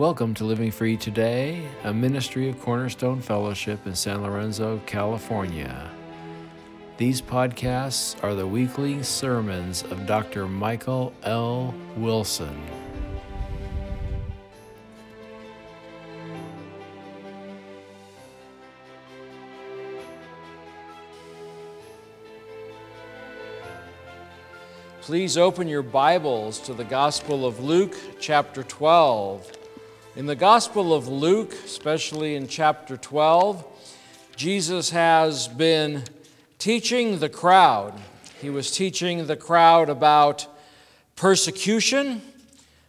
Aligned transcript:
Welcome 0.00 0.32
to 0.36 0.44
Living 0.44 0.70
Free 0.70 0.96
Today, 0.96 1.68
a 1.84 1.92
ministry 1.92 2.48
of 2.48 2.58
Cornerstone 2.58 3.20
Fellowship 3.20 3.86
in 3.86 3.94
San 3.94 4.22
Lorenzo, 4.22 4.80
California. 4.86 5.90
These 6.96 7.20
podcasts 7.20 8.16
are 8.24 8.34
the 8.34 8.46
weekly 8.46 9.02
sermons 9.02 9.82
of 9.82 10.06
Dr. 10.06 10.48
Michael 10.48 11.12
L. 11.22 11.74
Wilson. 11.98 12.58
Please 25.02 25.36
open 25.36 25.68
your 25.68 25.82
Bibles 25.82 26.58
to 26.60 26.72
the 26.72 26.84
Gospel 26.84 27.44
of 27.44 27.60
Luke, 27.60 27.94
chapter 28.18 28.62
12. 28.62 29.59
In 30.16 30.26
the 30.26 30.34
Gospel 30.34 30.92
of 30.92 31.06
Luke, 31.06 31.54
especially 31.64 32.34
in 32.34 32.48
chapter 32.48 32.96
12, 32.96 33.64
Jesus 34.34 34.90
has 34.90 35.46
been 35.46 36.02
teaching 36.58 37.20
the 37.20 37.28
crowd. 37.28 37.94
He 38.40 38.50
was 38.50 38.72
teaching 38.72 39.28
the 39.28 39.36
crowd 39.36 39.88
about 39.88 40.48
persecution 41.14 42.22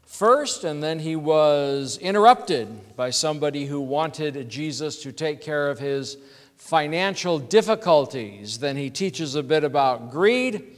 first, 0.04 0.64
and 0.64 0.82
then 0.82 0.98
he 0.98 1.16
was 1.16 2.00
interrupted 2.00 2.96
by 2.96 3.12
somebody 3.12 3.68
who 3.68 3.82
wanted 3.82 4.50
Jesus 4.50 5.04
to 5.04 5.12
take 5.12 5.42
care 5.42 5.70
of 5.70 5.78
his 5.78 6.18
financial 6.58 7.38
difficulties. 7.38 8.58
Then 8.58 8.76
he 8.76 8.90
teaches 8.90 9.36
a 9.36 9.44
bit 9.44 9.64
about 9.64 10.10
greed. 10.10 10.76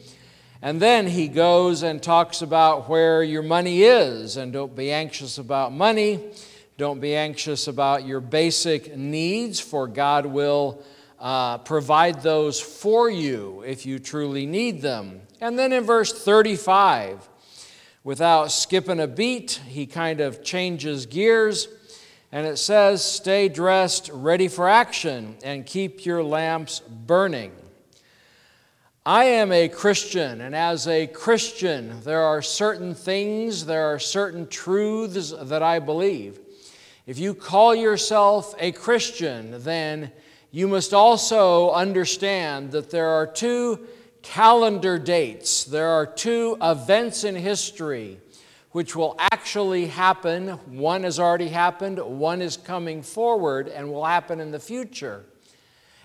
And 0.64 0.81
then 0.81 1.08
he 1.08 1.28
goes 1.28 1.83
and 1.83 2.02
talks 2.02 2.42
about 2.42 2.88
where 2.88 3.22
your 3.22 3.44
money 3.44 3.83
is, 3.83 4.38
and 4.38 4.53
don't 4.53 4.73
be 4.73 4.94
anxious 4.94 5.38
about 5.38 5.73
money. 5.73 6.22
Don't 6.78 7.02
be 7.02 7.17
anxious 7.17 7.67
about 7.67 8.08
your 8.08 8.22
basic 8.22 8.95
needs, 8.95 9.59
for 9.59 9.88
God 9.88 10.25
will 10.25 10.81
uh, 11.19 11.58
provide 11.58 12.22
those 12.22 12.61
for 12.61 13.09
you 13.09 13.61
if 13.67 13.86
you 13.86 14.00
truly 14.00 14.45
need 14.45 14.81
them. 14.81 15.23
And 15.41 15.59
then 15.59 15.73
in 15.73 15.84
verse 15.84 16.14
35, 16.14 17.28
without 18.06 18.50
skipping 18.50 19.02
a 19.02 19.08
beat, 19.08 19.59
he 19.67 19.86
kind 19.86 20.22
of 20.22 20.45
changes 20.45 21.06
gears. 21.06 21.67
And 22.31 22.47
it 22.47 22.56
says, 22.56 23.03
Stay 23.03 23.50
dressed, 23.50 24.09
ready 24.14 24.47
for 24.47 24.69
action, 24.69 25.36
and 25.44 25.66
keep 25.66 26.06
your 26.06 26.23
lamps 26.23 26.80
burning. 26.80 27.52
I 29.06 29.26
am 29.26 29.52
a 29.52 29.68
Christian, 29.68 30.40
and 30.40 30.56
as 30.56 30.88
a 30.88 31.08
Christian, 31.08 32.00
there 32.06 32.22
are 32.22 32.42
certain 32.42 32.96
things, 32.96 33.66
there 33.66 33.88
are 33.88 34.00
certain 34.00 34.48
truths 34.48 35.34
that 35.38 35.62
I 35.62 35.80
believe. 35.80 36.40
If 37.06 37.20
you 37.20 37.34
call 37.34 37.76
yourself 37.76 38.56
a 38.59 38.72
Christian, 38.72 39.62
then 39.62 40.14
you 40.52 40.70
must 40.70 40.94
also 40.94 41.72
understand 41.72 42.72
that 42.72 42.92
there 42.92 43.09
are 43.09 43.28
two 43.28 43.86
calendar 44.22 44.98
dates, 44.98 45.66
there 45.66 45.90
are 45.90 46.06
two 46.06 46.56
events 46.62 47.26
in 47.26 47.36
history 47.36 48.22
which 48.72 48.96
will 48.96 49.18
actually 49.20 49.88
happen. 49.88 50.48
One 50.66 51.04
has 51.04 51.20
already 51.20 51.50
happened, 51.50 52.00
one 52.00 52.42
is 52.42 52.56
coming 52.56 53.02
forward 53.02 53.68
and 53.68 53.92
will 53.92 54.06
happen 54.06 54.40
in 54.40 54.52
the 54.52 54.62
future. 54.62 55.26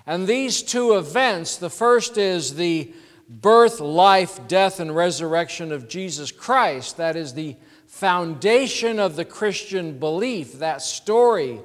And 0.09 0.27
these 0.27 0.63
two 0.63 0.97
events 0.97 1.59
the 1.59 1.69
first 1.69 2.17
is 2.17 2.55
the 2.55 2.91
birth, 3.29 3.79
life, 3.79 4.49
death, 4.49 4.81
and 4.81 4.97
resurrection 4.97 5.71
of 5.71 5.87
Jesus 5.87 6.33
Christ. 6.33 6.97
That 6.97 7.15
is 7.15 7.35
the 7.35 7.57
foundation 7.87 8.99
of 8.99 9.17
the 9.17 9.27
Christian 9.27 9.99
belief. 9.99 10.61
That 10.61 10.81
story 10.81 11.61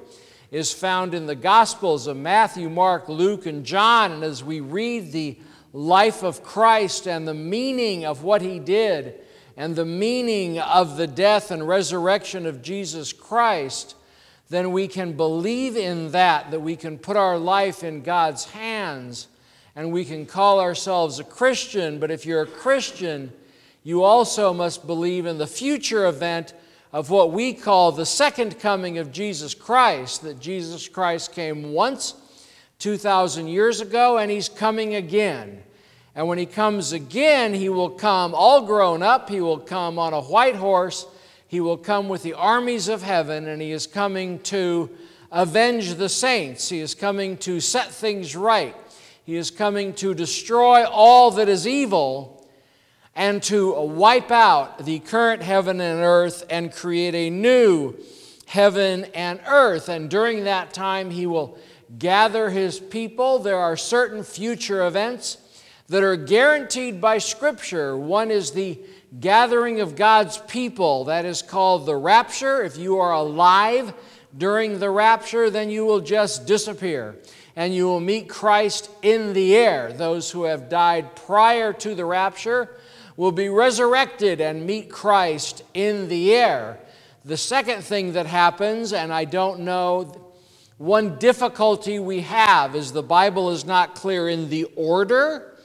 is 0.50 0.74
found 0.74 1.14
in 1.14 1.24
the 1.24 1.34
Gospels 1.34 2.06
of 2.06 2.18
Matthew, 2.18 2.68
Mark, 2.68 3.08
Luke, 3.08 3.46
and 3.46 3.64
John. 3.64 4.12
And 4.12 4.22
as 4.22 4.44
we 4.44 4.60
read 4.60 5.10
the 5.10 5.38
life 5.72 6.22
of 6.22 6.42
Christ 6.42 7.08
and 7.08 7.26
the 7.26 7.32
meaning 7.32 8.04
of 8.04 8.24
what 8.24 8.42
he 8.42 8.58
did, 8.58 9.20
and 9.56 9.74
the 9.74 9.86
meaning 9.86 10.58
of 10.58 10.98
the 10.98 11.06
death 11.06 11.50
and 11.50 11.66
resurrection 11.66 12.44
of 12.44 12.60
Jesus 12.60 13.10
Christ, 13.10 13.94
then 14.50 14.72
we 14.72 14.88
can 14.88 15.12
believe 15.14 15.76
in 15.76 16.10
that, 16.12 16.50
that 16.50 16.60
we 16.60 16.76
can 16.76 16.98
put 16.98 17.16
our 17.16 17.38
life 17.38 17.82
in 17.82 18.02
God's 18.02 18.44
hands 18.44 19.28
and 19.76 19.92
we 19.92 20.04
can 20.04 20.26
call 20.26 20.60
ourselves 20.60 21.18
a 21.18 21.24
Christian. 21.24 21.98
But 21.98 22.10
if 22.10 22.26
you're 22.26 22.42
a 22.42 22.46
Christian, 22.46 23.32
you 23.82 24.02
also 24.02 24.52
must 24.52 24.86
believe 24.86 25.26
in 25.26 25.38
the 25.38 25.46
future 25.46 26.06
event 26.06 26.54
of 26.92 27.10
what 27.10 27.32
we 27.32 27.52
call 27.52 27.90
the 27.90 28.06
second 28.06 28.60
coming 28.60 28.98
of 28.98 29.10
Jesus 29.10 29.54
Christ, 29.54 30.22
that 30.22 30.38
Jesus 30.38 30.88
Christ 30.88 31.32
came 31.32 31.72
once 31.72 32.14
2,000 32.78 33.48
years 33.48 33.80
ago 33.80 34.18
and 34.18 34.30
he's 34.30 34.48
coming 34.48 34.94
again. 34.94 35.62
And 36.14 36.28
when 36.28 36.38
he 36.38 36.46
comes 36.46 36.92
again, 36.92 37.52
he 37.52 37.68
will 37.68 37.90
come 37.90 38.34
all 38.34 38.62
grown 38.62 39.02
up, 39.02 39.28
he 39.28 39.40
will 39.40 39.58
come 39.58 39.98
on 39.98 40.12
a 40.12 40.20
white 40.20 40.54
horse 40.54 41.06
he 41.54 41.60
will 41.60 41.78
come 41.78 42.08
with 42.08 42.24
the 42.24 42.34
armies 42.34 42.88
of 42.88 43.04
heaven, 43.04 43.46
and 43.46 43.62
He 43.62 43.70
is 43.70 43.86
coming 43.86 44.40
to 44.40 44.90
avenge 45.30 45.94
the 45.94 46.08
saints. 46.08 46.68
He 46.68 46.80
is 46.80 46.96
coming 46.96 47.36
to 47.36 47.60
set 47.60 47.92
things 47.92 48.34
right. 48.34 48.74
He 49.24 49.36
is 49.36 49.52
coming 49.52 49.92
to 49.92 50.14
destroy 50.14 50.84
all 50.84 51.30
that 51.30 51.48
is 51.48 51.64
evil 51.64 52.44
and 53.14 53.40
to 53.44 53.72
wipe 53.82 54.32
out 54.32 54.84
the 54.84 54.98
current 54.98 55.42
heaven 55.44 55.80
and 55.80 56.00
earth 56.00 56.44
and 56.50 56.74
create 56.74 57.14
a 57.14 57.30
new 57.30 57.94
heaven 58.46 59.04
and 59.14 59.38
earth. 59.46 59.88
And 59.88 60.10
during 60.10 60.42
that 60.42 60.74
time, 60.74 61.08
He 61.08 61.24
will 61.24 61.56
gather 62.00 62.50
His 62.50 62.80
people. 62.80 63.38
There 63.38 63.60
are 63.60 63.76
certain 63.76 64.24
future 64.24 64.84
events 64.84 65.38
that 65.86 66.02
are 66.02 66.16
guaranteed 66.16 67.00
by 67.00 67.18
Scripture. 67.18 67.96
One 67.96 68.32
is 68.32 68.50
the 68.50 68.76
gathering 69.20 69.80
of 69.80 69.96
God's 69.96 70.38
people. 70.38 71.04
That 71.04 71.24
is 71.24 71.42
called 71.42 71.86
the 71.86 71.96
rapture. 71.96 72.62
If 72.62 72.76
you 72.76 72.98
are 72.98 73.12
alive 73.12 73.92
during 74.36 74.78
the 74.78 74.90
rapture, 74.90 75.50
then 75.50 75.70
you 75.70 75.84
will 75.84 76.00
just 76.00 76.46
disappear 76.46 77.16
and 77.56 77.74
you 77.74 77.86
will 77.86 78.00
meet 78.00 78.28
Christ 78.28 78.90
in 79.02 79.32
the 79.32 79.56
air. 79.56 79.92
Those 79.92 80.30
who 80.30 80.44
have 80.44 80.68
died 80.68 81.14
prior 81.14 81.72
to 81.74 81.94
the 81.94 82.04
rapture 82.04 82.76
will 83.16 83.32
be 83.32 83.48
resurrected 83.48 84.40
and 84.40 84.66
meet 84.66 84.90
Christ 84.90 85.62
in 85.72 86.08
the 86.08 86.34
air. 86.34 86.80
The 87.24 87.36
second 87.36 87.82
thing 87.82 88.14
that 88.14 88.26
happens, 88.26 88.92
and 88.92 89.12
I 89.12 89.24
don't 89.24 89.60
know, 89.60 90.32
one 90.78 91.16
difficulty 91.18 92.00
we 92.00 92.22
have 92.22 92.74
is 92.74 92.90
the 92.90 93.02
Bible 93.02 93.50
is 93.50 93.64
not 93.64 93.94
clear 93.94 94.28
in 94.28 94.50
the 94.50 94.64
order, 94.74 95.56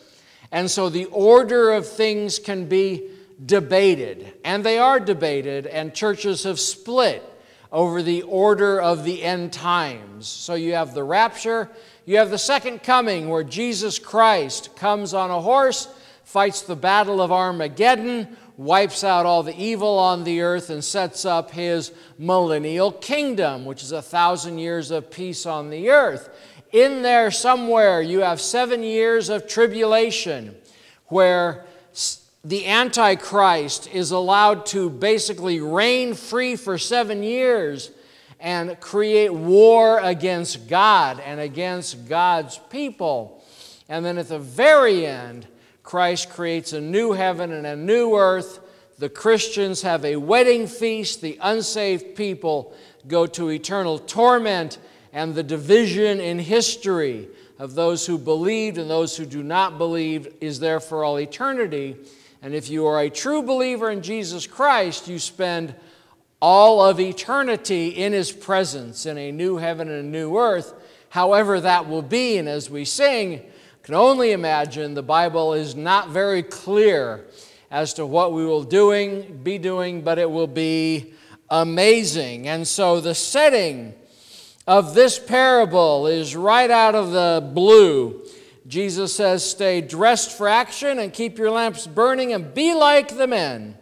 and 0.51 0.69
so 0.69 0.89
the 0.89 1.05
order 1.05 1.71
of 1.71 1.87
things 1.87 2.37
can 2.37 2.65
be 2.69 3.09
debated, 3.45 4.33
and 4.43 4.63
they 4.63 4.77
are 4.79 4.99
debated, 4.99 5.65
and 5.65 5.93
churches 5.93 6.43
have 6.43 6.59
split 6.59 7.23
over 7.71 8.01
the 8.01 8.23
order 8.23 8.81
of 8.81 9.03
the 9.03 9.23
end 9.23 9.53
times. 9.53 10.27
So 10.27 10.55
you 10.55 10.73
have 10.73 10.93
the 10.93 11.03
rapture, 11.03 11.69
you 12.05 12.17
have 12.17 12.31
the 12.31 12.37
second 12.37 12.83
coming 12.83 13.29
where 13.29 13.43
Jesus 13.43 13.99
Christ 13.99 14.75
comes 14.75 15.13
on 15.13 15.29
a 15.29 15.41
horse, 15.41 15.87
fights 16.23 16.61
the 16.61 16.75
battle 16.75 17.21
of 17.21 17.31
Armageddon, 17.31 18.35
wipes 18.57 19.03
out 19.03 19.25
all 19.25 19.41
the 19.43 19.57
evil 19.57 19.97
on 19.97 20.23
the 20.23 20.41
earth, 20.41 20.69
and 20.69 20.83
sets 20.83 21.23
up 21.23 21.51
his 21.51 21.93
millennial 22.17 22.91
kingdom, 22.91 23.63
which 23.63 23.83
is 23.83 23.91
a 23.91 24.01
thousand 24.01 24.57
years 24.57 24.91
of 24.91 25.09
peace 25.09 25.45
on 25.45 25.69
the 25.69 25.89
earth. 25.89 26.29
In 26.71 27.01
there 27.01 27.31
somewhere, 27.31 28.01
you 28.01 28.19
have 28.19 28.41
seven 28.41 28.83
years 28.83 29.29
of 29.29 29.47
tribulation 29.47 30.55
where 31.05 31.65
the 32.43 32.67
Antichrist 32.67 33.93
is 33.93 34.11
allowed 34.11 34.65
to 34.67 34.89
basically 34.89 35.59
reign 35.59 36.13
free 36.13 36.55
for 36.55 36.77
seven 36.77 37.21
years 37.21 37.91
and 38.39 38.79
create 38.79 39.33
war 39.33 39.99
against 39.99 40.69
God 40.69 41.19
and 41.19 41.41
against 41.41 42.07
God's 42.07 42.57
people. 42.69 43.43
And 43.89 44.05
then 44.05 44.17
at 44.17 44.29
the 44.29 44.39
very 44.39 45.05
end, 45.05 45.47
Christ 45.83 46.29
creates 46.29 46.71
a 46.71 46.79
new 46.79 47.11
heaven 47.11 47.51
and 47.51 47.67
a 47.67 47.75
new 47.75 48.15
earth. 48.15 48.61
The 48.99 49.09
Christians 49.09 49.81
have 49.81 50.05
a 50.05 50.15
wedding 50.15 50.67
feast. 50.67 51.19
The 51.21 51.37
unsaved 51.41 52.15
people 52.15 52.73
go 53.07 53.25
to 53.27 53.49
eternal 53.49 53.99
torment. 53.99 54.77
And 55.11 55.35
the 55.35 55.43
division 55.43 56.21
in 56.21 56.39
history 56.39 57.27
of 57.57 57.75
those 57.75 58.05
who 58.05 58.17
believed 58.17 58.77
and 58.77 58.89
those 58.89 59.17
who 59.17 59.25
do 59.25 59.43
not 59.43 59.77
believe 59.77 60.33
is 60.39 60.59
there 60.59 60.79
for 60.79 61.03
all 61.03 61.19
eternity. 61.19 61.97
And 62.41 62.53
if 62.53 62.69
you 62.69 62.85
are 62.85 63.01
a 63.01 63.09
true 63.09 63.43
believer 63.43 63.89
in 63.89 64.01
Jesus 64.01 64.47
Christ, 64.47 65.07
you 65.07 65.19
spend 65.19 65.75
all 66.41 66.81
of 66.81 66.99
eternity 66.99 67.89
in 67.89 68.13
His 68.13 68.31
presence 68.31 69.05
in 69.05 69.17
a 69.17 69.31
new 69.31 69.57
heaven 69.57 69.89
and 69.89 70.05
a 70.05 70.09
new 70.09 70.37
earth, 70.37 70.73
however 71.09 71.59
that 71.59 71.89
will 71.89 72.01
be. 72.01 72.37
And 72.37 72.47
as 72.47 72.69
we 72.69 72.85
sing, 72.85 73.41
can 73.83 73.95
only 73.95 74.31
imagine 74.31 74.93
the 74.93 75.03
Bible 75.03 75.53
is 75.53 75.75
not 75.75 76.09
very 76.09 76.43
clear 76.43 77.25
as 77.71 77.93
to 77.95 78.05
what 78.05 78.33
we 78.33 78.45
will 78.45 78.63
doing, 78.63 79.41
be 79.43 79.57
doing, 79.57 80.01
but 80.01 80.17
it 80.17 80.29
will 80.29 80.47
be 80.47 81.13
amazing. 81.49 82.47
And 82.47 82.67
so 82.67 83.01
the 83.01 83.15
setting 83.15 83.93
of 84.65 84.93
this 84.93 85.19
parable 85.19 86.07
is 86.07 86.35
right 86.35 86.71
out 86.71 86.95
of 86.95 87.11
the 87.11 87.49
blue. 87.53 88.23
Jesus 88.69 89.15
says, 89.15 89.43
Stay 89.43 89.81
dressed 89.81 90.37
for 90.37 90.47
action 90.47 90.99
and 90.99 91.11
keep 91.11 91.39
your 91.39 91.49
lamps 91.49 91.87
burning 91.87 92.33
and 92.33 92.53
be 92.53 92.75
like 92.75 93.17
the 93.17 93.25
men 93.25 93.75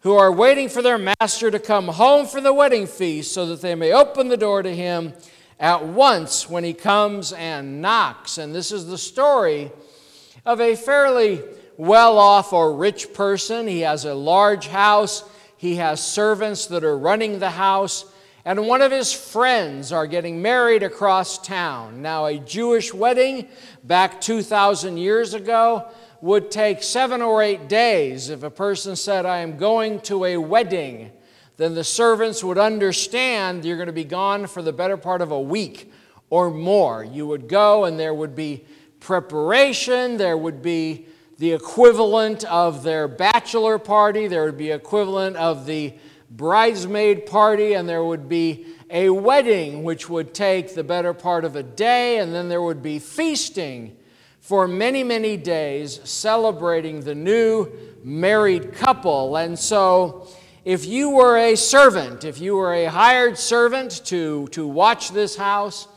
who 0.00 0.16
are 0.16 0.30
waiting 0.30 0.68
for 0.68 0.82
their 0.82 0.98
master 0.98 1.50
to 1.50 1.58
come 1.58 1.88
home 1.88 2.26
from 2.26 2.44
the 2.44 2.52
wedding 2.52 2.86
feast 2.86 3.32
so 3.32 3.46
that 3.46 3.62
they 3.62 3.74
may 3.74 3.90
open 3.90 4.28
the 4.28 4.36
door 4.36 4.62
to 4.62 4.74
him 4.76 5.14
at 5.58 5.82
once 5.86 6.48
when 6.48 6.62
he 6.62 6.74
comes 6.74 7.32
and 7.32 7.80
knocks. 7.80 8.36
And 8.36 8.54
this 8.54 8.70
is 8.70 8.86
the 8.86 8.98
story 8.98 9.72
of 10.44 10.60
a 10.60 10.76
fairly 10.76 11.42
well 11.78 12.18
off 12.18 12.52
or 12.52 12.76
rich 12.76 13.14
person. 13.14 13.66
He 13.66 13.80
has 13.80 14.04
a 14.04 14.14
large 14.14 14.66
house, 14.68 15.24
he 15.56 15.76
has 15.76 16.04
servants 16.04 16.66
that 16.66 16.84
are 16.84 16.98
running 16.98 17.38
the 17.38 17.48
house. 17.48 18.04
And 18.48 18.66
one 18.66 18.80
of 18.80 18.90
his 18.90 19.12
friends 19.12 19.92
are 19.92 20.06
getting 20.06 20.40
married 20.40 20.82
across 20.82 21.36
town. 21.36 22.00
Now, 22.00 22.24
a 22.24 22.38
Jewish 22.38 22.94
wedding 22.94 23.46
back 23.84 24.22
2,000 24.22 24.96
years 24.96 25.34
ago 25.34 25.86
would 26.22 26.50
take 26.50 26.82
seven 26.82 27.20
or 27.20 27.42
eight 27.42 27.68
days. 27.68 28.30
If 28.30 28.42
a 28.42 28.50
person 28.50 28.96
said, 28.96 29.26
I 29.26 29.40
am 29.40 29.58
going 29.58 30.00
to 30.00 30.24
a 30.24 30.38
wedding, 30.38 31.12
then 31.58 31.74
the 31.74 31.84
servants 31.84 32.42
would 32.42 32.56
understand 32.56 33.66
you're 33.66 33.76
going 33.76 33.88
to 33.88 33.92
be 33.92 34.02
gone 34.02 34.46
for 34.46 34.62
the 34.62 34.72
better 34.72 34.96
part 34.96 35.20
of 35.20 35.30
a 35.30 35.38
week 35.38 35.92
or 36.30 36.50
more. 36.50 37.04
You 37.04 37.26
would 37.26 37.50
go, 37.50 37.84
and 37.84 38.00
there 38.00 38.14
would 38.14 38.34
be 38.34 38.64
preparation, 38.98 40.16
there 40.16 40.38
would 40.38 40.62
be 40.62 41.04
the 41.36 41.52
equivalent 41.52 42.44
of 42.44 42.82
their 42.82 43.08
bachelor 43.08 43.78
party, 43.78 44.26
there 44.26 44.46
would 44.46 44.56
be 44.56 44.70
equivalent 44.70 45.36
of 45.36 45.66
the 45.66 45.92
bridesmaid 46.30 47.26
party, 47.26 47.74
and 47.74 47.88
there 47.88 48.04
would 48.04 48.28
be 48.28 48.66
a 48.90 49.10
wedding 49.10 49.82
which 49.84 50.08
would 50.08 50.34
take 50.34 50.74
the 50.74 50.84
better 50.84 51.12
part 51.14 51.44
of 51.44 51.56
a 51.56 51.62
day, 51.62 52.18
and 52.18 52.34
then 52.34 52.48
there 52.48 52.62
would 52.62 52.82
be 52.82 52.98
feasting 52.98 53.96
for 54.40 54.66
many, 54.66 55.04
many 55.04 55.36
days 55.36 56.00
celebrating 56.04 57.00
the 57.00 57.14
new 57.14 57.70
married 58.02 58.72
couple. 58.72 59.36
And 59.36 59.58
so, 59.58 60.28
if 60.64 60.86
you 60.86 61.10
were 61.10 61.36
a 61.36 61.54
servant, 61.54 62.24
if 62.24 62.40
you 62.40 62.56
were 62.56 62.74
a 62.74 62.86
hired 62.86 63.38
servant 63.38 64.04
to, 64.06 64.48
to 64.48 64.66
watch 64.66 65.10
this 65.10 65.36
house, 65.36 65.88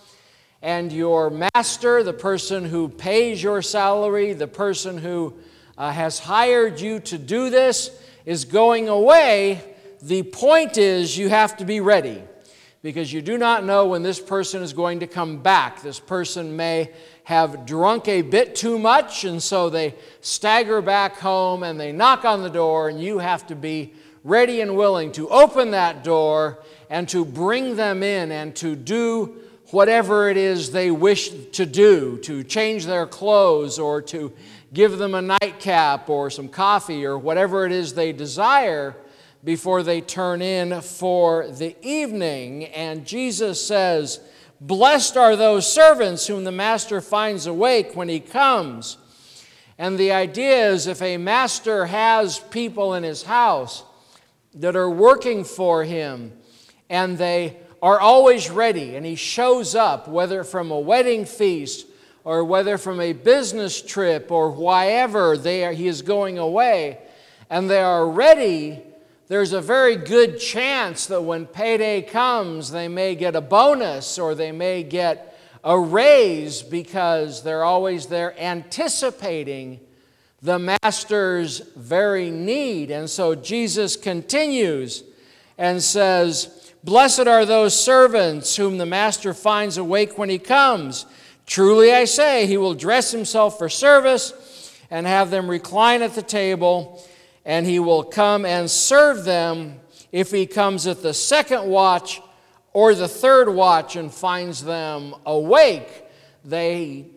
and 0.62 0.92
your 0.92 1.30
master, 1.30 2.04
the 2.04 2.14
person 2.14 2.64
who 2.64 2.88
pays 2.88 3.42
your 3.42 3.62
salary, 3.62 4.34
the 4.34 4.48
person 4.48 4.98
who 4.98 5.34
uh, 5.78 5.92
has 5.92 6.20
hired 6.20 6.80
you 6.80 7.00
to 7.00 7.18
do 7.18 7.50
this, 7.50 7.90
is 8.26 8.46
going 8.46 8.88
away, 8.88 9.71
the 10.02 10.24
point 10.24 10.78
is 10.78 11.18
you 11.18 11.30
have 11.30 11.58
to 11.58 11.66
be 11.66 11.80
ready 11.80 12.24
because 12.82 13.14
you 13.14 13.22
do 13.22 13.38
not 13.38 13.64
know 13.64 13.88
when 13.88 14.02
this 14.02 14.20
person 14.20 14.64
is 14.64 14.74
going 14.74 15.00
to 15.02 15.08
come 15.08 15.38
back. 15.38 15.82
This 15.82 16.00
person 16.00 16.56
may 16.56 16.90
have 17.24 17.66
drunk 17.66 18.08
a 18.08 18.24
bit 18.24 18.56
too 18.56 18.80
much, 18.80 19.24
and 19.24 19.42
so 19.42 19.70
they 19.70 19.94
stagger 20.22 20.82
back 20.82 21.18
home 21.18 21.62
and 21.62 21.80
they 21.80 21.92
knock 21.92 22.26
on 22.26 22.42
the 22.42 22.50
door, 22.50 22.90
and 22.90 23.00
you 23.00 23.20
have 23.20 23.46
to 23.48 23.56
be 23.56 23.94
ready 24.24 24.62
and 24.62 24.76
willing 24.76 25.12
to 25.12 25.30
open 25.30 25.72
that 25.72 26.04
door 26.04 26.60
and 26.90 27.08
to 27.10 27.24
bring 27.24 27.76
them 27.76 28.04
in 28.04 28.32
and 28.32 28.56
to 28.56 28.76
do 28.76 29.36
whatever 29.70 30.30
it 30.30 30.38
is 30.38 30.72
they 30.72 30.92
wish 30.92 31.30
to 31.52 31.66
do, 31.66 32.18
to 32.18 32.44
change 32.44 32.86
their 32.86 33.06
clothes 33.06 33.80
or 33.80 34.02
to 34.02 34.34
give 34.74 34.98
them 34.98 35.16
a 35.16 35.22
nightcap 35.22 36.10
or 36.10 36.30
some 36.30 36.50
coffee 36.50 37.06
or 37.06 37.18
whatever 37.18 37.66
it 37.66 37.72
is 37.72 37.94
they 37.94 38.12
desire 38.12 38.96
before 39.44 39.84
they 39.84 40.02
turn 40.02 40.42
in 40.42 40.82
for 40.82 41.48
the 41.48 41.76
evening. 41.82 42.66
And 42.66 43.06
Jesus 43.06 43.66
says, 43.66 44.20
Blessed 44.60 45.18
are 45.18 45.36
those 45.36 45.72
servants 45.72 46.28
whom 46.28 46.44
the 46.44 46.52
master 46.52 47.02
finds 47.02 47.48
awake 47.48 47.96
when 47.96 48.10
he 48.10 48.20
comes. 48.20 48.98
And 49.78 49.98
the 49.98 50.12
idea 50.12 50.70
is 50.70 50.86
if 50.86 51.02
a 51.02 51.18
master 51.18 51.88
has 51.88 52.40
people 52.40 52.94
in 52.94 53.02
his 53.02 53.24
house 53.24 53.84
that 54.54 54.76
are 54.76 54.90
working 54.90 55.44
for 55.44 55.84
him 55.84 56.34
and 56.90 57.18
they 57.18 57.58
are 57.82 58.00
always 58.00 58.52
ready, 58.52 58.96
and 58.96 59.04
he 59.04 59.16
shows 59.16 59.74
up, 59.74 60.08
whether 60.08 60.44
from 60.44 60.70
a 60.70 60.80
wedding 60.80 61.26
feast 61.26 61.88
or 62.24 62.44
whether 62.44 62.78
from 62.78 63.02
a 63.02 63.14
business 63.14 63.82
trip 63.82 64.32
or 64.32 64.52
wherever 64.52 65.36
they 65.36 65.66
are, 65.66 65.72
he 65.72 65.88
is 65.88 66.04
going 66.04 66.38
away, 66.38 67.00
and 67.50 67.68
they 67.68 67.82
are 67.82 68.08
ready 68.08 68.84
there's 69.32 69.54
a 69.54 69.62
very 69.62 69.96
good 69.96 70.38
chance 70.42 71.06
that 71.06 71.22
when 71.22 71.46
payday 71.46 72.02
comes, 72.02 72.70
they 72.70 72.90
may 72.90 73.16
get 73.16 73.34
a 73.34 73.40
bonus 73.40 74.20
or 74.20 74.36
they 74.36 74.52
may 74.52 74.84
get 74.84 75.40
a 75.64 75.80
raise 75.80 76.62
because 76.62 77.42
they're 77.42 77.64
always 77.64 78.08
there 78.08 78.38
anticipating 78.38 79.80
the 80.42 80.60
master's 80.60 81.60
very 81.78 82.30
need. 82.30 82.92
And 82.92 83.10
so 83.10 83.34
Jesus 83.34 83.96
continues 83.96 85.06
and 85.58 85.82
says, 85.82 86.74
Blessed 86.84 87.26
are 87.26 87.46
those 87.46 87.82
servants 87.82 88.58
whom 88.58 88.80
the 88.80 88.86
master 88.86 89.34
finds 89.34 89.78
awake 89.78 90.18
when 90.18 90.30
he 90.30 90.40
comes. 90.40 91.06
Truly 91.46 91.94
I 91.94 92.04
say, 92.04 92.48
he 92.48 92.58
will 92.58 92.74
dress 92.74 93.12
himself 93.12 93.58
for 93.58 93.70
service 93.70 94.78
and 94.90 95.08
have 95.08 95.32
them 95.32 95.50
recline 95.50 96.02
at 96.02 96.16
the 96.16 96.22
table 96.22 97.02
and 97.46 97.66
he 97.66 97.80
will 97.80 98.04
come 98.04 98.46
and 98.46 98.70
serve 98.70 99.24
them 99.24 99.80
if 100.12 100.32
he 100.32 100.46
comes 100.46 100.88
at 100.88 101.02
the 101.02 101.14
second 101.14 101.66
watch 101.66 102.22
or 102.74 102.94
the 102.96 103.08
third 103.08 103.50
watch 103.50 103.96
and 103.96 104.14
finds 104.14 104.64
them 104.64 105.16
awake. 105.26 106.06
They 106.46 107.08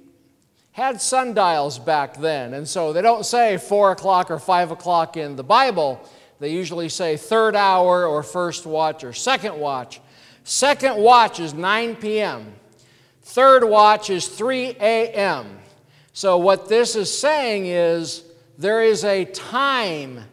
had 0.73 1.01
sundials 1.01 1.79
back 1.79 2.17
then, 2.17 2.55
and 2.55 2.69
so 2.69 2.93
they 2.93 3.03
don't 3.03 3.25
say 3.25 3.57
four 3.59 3.93
o'clock 3.93 4.31
or 4.31 4.39
five 4.39 4.71
o'clock 4.71 5.17
in 5.17 5.37
the 5.37 5.45
Bible. 5.45 6.09
They 6.41 6.51
usually 6.51 6.89
say 6.89 7.17
third 7.17 7.55
hour 7.55 8.07
or 8.07 8.23
first 8.23 8.67
watch 8.67 9.05
or 9.05 9.13
second 9.13 9.57
watch. 9.57 10.01
Second 10.43 10.97
watch 10.97 11.41
is 11.41 11.55
9 11.55 11.97
p.m., 11.97 12.53
third 13.23 13.65
watch 13.65 14.11
is 14.11 14.29
3 14.29 14.77
a.m. 14.79 15.59
So, 16.13 16.37
what 16.37 16.69
this 16.69 16.97
is 16.97 17.17
saying 17.17 17.67
is 17.67 18.24
there 18.59 18.83
is 18.83 19.05
a 19.05 19.25
time 19.25 20.25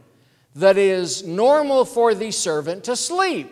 that 0.55 0.77
is 0.77 1.25
normal 1.25 1.85
for 1.85 2.13
the 2.13 2.31
servant 2.31 2.83
to 2.85 2.95
sleep. 2.95 3.49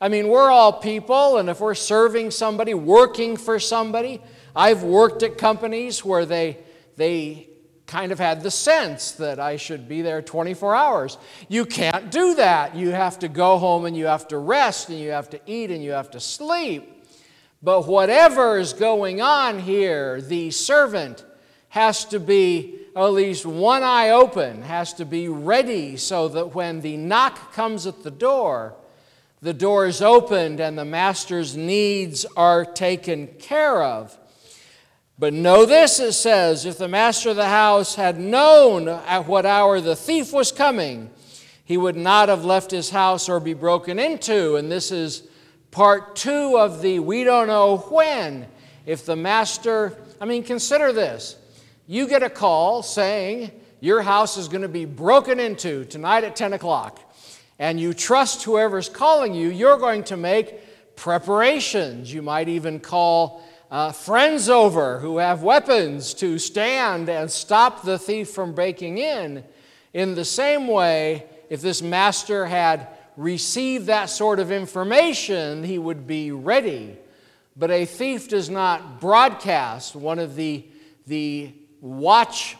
I 0.00 0.08
mean, 0.08 0.28
we're 0.28 0.50
all 0.50 0.72
people, 0.72 1.38
and 1.38 1.48
if 1.48 1.60
we're 1.60 1.74
serving 1.74 2.32
somebody, 2.32 2.74
working 2.74 3.36
for 3.36 3.60
somebody, 3.60 4.20
I've 4.56 4.82
worked 4.82 5.22
at 5.22 5.38
companies 5.38 6.04
where 6.04 6.26
they, 6.26 6.58
they 6.96 7.48
kind 7.86 8.10
of 8.10 8.18
had 8.18 8.42
the 8.42 8.50
sense 8.50 9.12
that 9.12 9.38
I 9.38 9.56
should 9.56 9.88
be 9.88 10.02
there 10.02 10.20
24 10.22 10.74
hours. 10.74 11.18
You 11.48 11.64
can't 11.64 12.10
do 12.10 12.34
that. 12.34 12.74
You 12.74 12.90
have 12.90 13.18
to 13.20 13.28
go 13.28 13.58
home 13.58 13.84
and 13.84 13.96
you 13.96 14.06
have 14.06 14.26
to 14.28 14.38
rest 14.38 14.88
and 14.88 14.98
you 14.98 15.10
have 15.10 15.30
to 15.30 15.40
eat 15.46 15.70
and 15.70 15.84
you 15.84 15.92
have 15.92 16.10
to 16.12 16.20
sleep. 16.20 17.04
But 17.62 17.86
whatever 17.86 18.58
is 18.58 18.72
going 18.72 19.20
on 19.20 19.60
here, 19.60 20.20
the 20.20 20.50
servant 20.50 21.24
has 21.72 22.04
to 22.04 22.20
be 22.20 22.78
at 22.94 23.06
least 23.12 23.46
one 23.46 23.82
eye 23.82 24.10
open, 24.10 24.60
has 24.60 24.92
to 24.92 25.06
be 25.06 25.26
ready 25.26 25.96
so 25.96 26.28
that 26.28 26.54
when 26.54 26.82
the 26.82 26.98
knock 26.98 27.54
comes 27.54 27.86
at 27.86 28.02
the 28.02 28.10
door, 28.10 28.74
the 29.40 29.54
door 29.54 29.86
is 29.86 30.02
opened 30.02 30.60
and 30.60 30.76
the 30.76 30.84
master's 30.84 31.56
needs 31.56 32.26
are 32.36 32.66
taken 32.66 33.26
care 33.38 33.82
of. 33.82 34.14
But 35.18 35.32
know 35.32 35.64
this, 35.64 35.98
it 35.98 36.12
says, 36.12 36.66
if 36.66 36.76
the 36.76 36.88
master 36.88 37.30
of 37.30 37.36
the 37.36 37.48
house 37.48 37.94
had 37.94 38.20
known 38.20 38.86
at 38.86 39.26
what 39.26 39.46
hour 39.46 39.80
the 39.80 39.96
thief 39.96 40.30
was 40.30 40.52
coming, 40.52 41.08
he 41.64 41.78
would 41.78 41.96
not 41.96 42.28
have 42.28 42.44
left 42.44 42.70
his 42.70 42.90
house 42.90 43.30
or 43.30 43.40
be 43.40 43.54
broken 43.54 43.98
into. 43.98 44.56
And 44.56 44.70
this 44.70 44.92
is 44.92 45.22
part 45.70 46.16
two 46.16 46.58
of 46.58 46.82
the 46.82 46.98
we 46.98 47.24
don't 47.24 47.46
know 47.46 47.78
when. 47.78 48.46
If 48.84 49.06
the 49.06 49.16
master, 49.16 49.96
I 50.20 50.26
mean, 50.26 50.42
consider 50.42 50.92
this 50.92 51.38
you 51.92 52.08
get 52.08 52.22
a 52.22 52.30
call 52.30 52.82
saying 52.82 53.50
your 53.80 54.00
house 54.00 54.38
is 54.38 54.48
going 54.48 54.62
to 54.62 54.68
be 54.68 54.86
broken 54.86 55.38
into 55.38 55.84
tonight 55.84 56.24
at 56.24 56.34
10 56.34 56.54
o'clock, 56.54 56.98
and 57.58 57.78
you 57.78 57.92
trust 57.92 58.44
whoever's 58.44 58.88
calling 58.88 59.34
you, 59.34 59.50
you're 59.50 59.76
going 59.76 60.02
to 60.04 60.16
make 60.16 60.96
preparations. 60.96 62.10
You 62.10 62.22
might 62.22 62.48
even 62.48 62.80
call 62.80 63.46
uh, 63.70 63.92
friends 63.92 64.48
over 64.48 65.00
who 65.00 65.18
have 65.18 65.42
weapons 65.42 66.14
to 66.14 66.38
stand 66.38 67.10
and 67.10 67.30
stop 67.30 67.82
the 67.82 67.98
thief 67.98 68.30
from 68.30 68.54
breaking 68.54 68.96
in. 68.96 69.44
In 69.92 70.14
the 70.14 70.24
same 70.24 70.68
way, 70.68 71.26
if 71.50 71.60
this 71.60 71.82
master 71.82 72.46
had 72.46 72.88
received 73.18 73.88
that 73.88 74.06
sort 74.06 74.40
of 74.40 74.50
information, 74.50 75.62
he 75.62 75.78
would 75.78 76.06
be 76.06 76.32
ready. 76.32 76.96
But 77.54 77.70
a 77.70 77.84
thief 77.84 78.30
does 78.30 78.48
not 78.48 78.98
broadcast 78.98 79.94
one 79.94 80.18
of 80.18 80.36
the, 80.36 80.64
the 81.06 81.52
watch, 81.82 82.56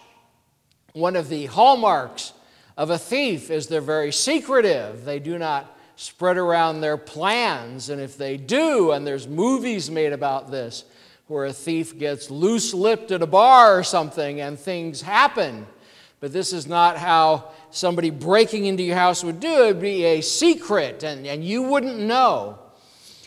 one 0.92 1.16
of 1.16 1.30
the 1.30 1.46
hallmarks 1.46 2.34
of 2.76 2.90
a 2.90 2.98
thief 2.98 3.50
is 3.50 3.68
they're 3.68 3.80
very 3.80 4.12
secretive. 4.12 5.06
They 5.06 5.18
do 5.18 5.38
not 5.38 5.78
spread 5.96 6.36
around 6.36 6.80
their 6.80 6.96
plans. 6.96 7.88
And 7.88 8.00
if 8.00 8.18
they 8.18 8.36
do, 8.36 8.90
and 8.90 9.06
there's 9.06 9.28
movies 9.28 9.90
made 9.90 10.12
about 10.12 10.50
this, 10.50 10.84
where 11.28 11.46
a 11.46 11.52
thief 11.52 11.98
gets 11.98 12.30
loose 12.30 12.74
lipped 12.74 13.10
at 13.12 13.22
a 13.22 13.26
bar 13.26 13.78
or 13.78 13.84
something 13.84 14.40
and 14.40 14.58
things 14.58 15.00
happen. 15.00 15.66
But 16.20 16.32
this 16.32 16.52
is 16.52 16.66
not 16.66 16.98
how 16.98 17.52
somebody 17.70 18.10
breaking 18.10 18.66
into 18.66 18.82
your 18.82 18.96
house 18.96 19.24
would 19.24 19.40
do 19.40 19.64
it. 19.64 19.66
Would 19.68 19.80
be 19.80 20.04
a 20.04 20.20
secret, 20.20 21.02
and, 21.02 21.26
and 21.26 21.44
you 21.44 21.62
wouldn't 21.62 21.98
know. 21.98 22.58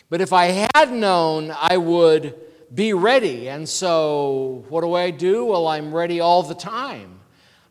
But 0.08 0.20
if 0.20 0.32
I 0.32 0.68
had 0.74 0.92
known, 0.92 1.50
I 1.50 1.76
would 1.78 2.34
be 2.74 2.92
ready. 2.92 3.48
And 3.48 3.68
so, 3.68 4.64
what 4.68 4.80
do 4.80 4.94
I 4.94 5.10
do? 5.10 5.44
Well, 5.46 5.66
I'm 5.66 5.94
ready 5.94 6.20
all 6.20 6.42
the 6.42 6.54
time. 6.54 7.20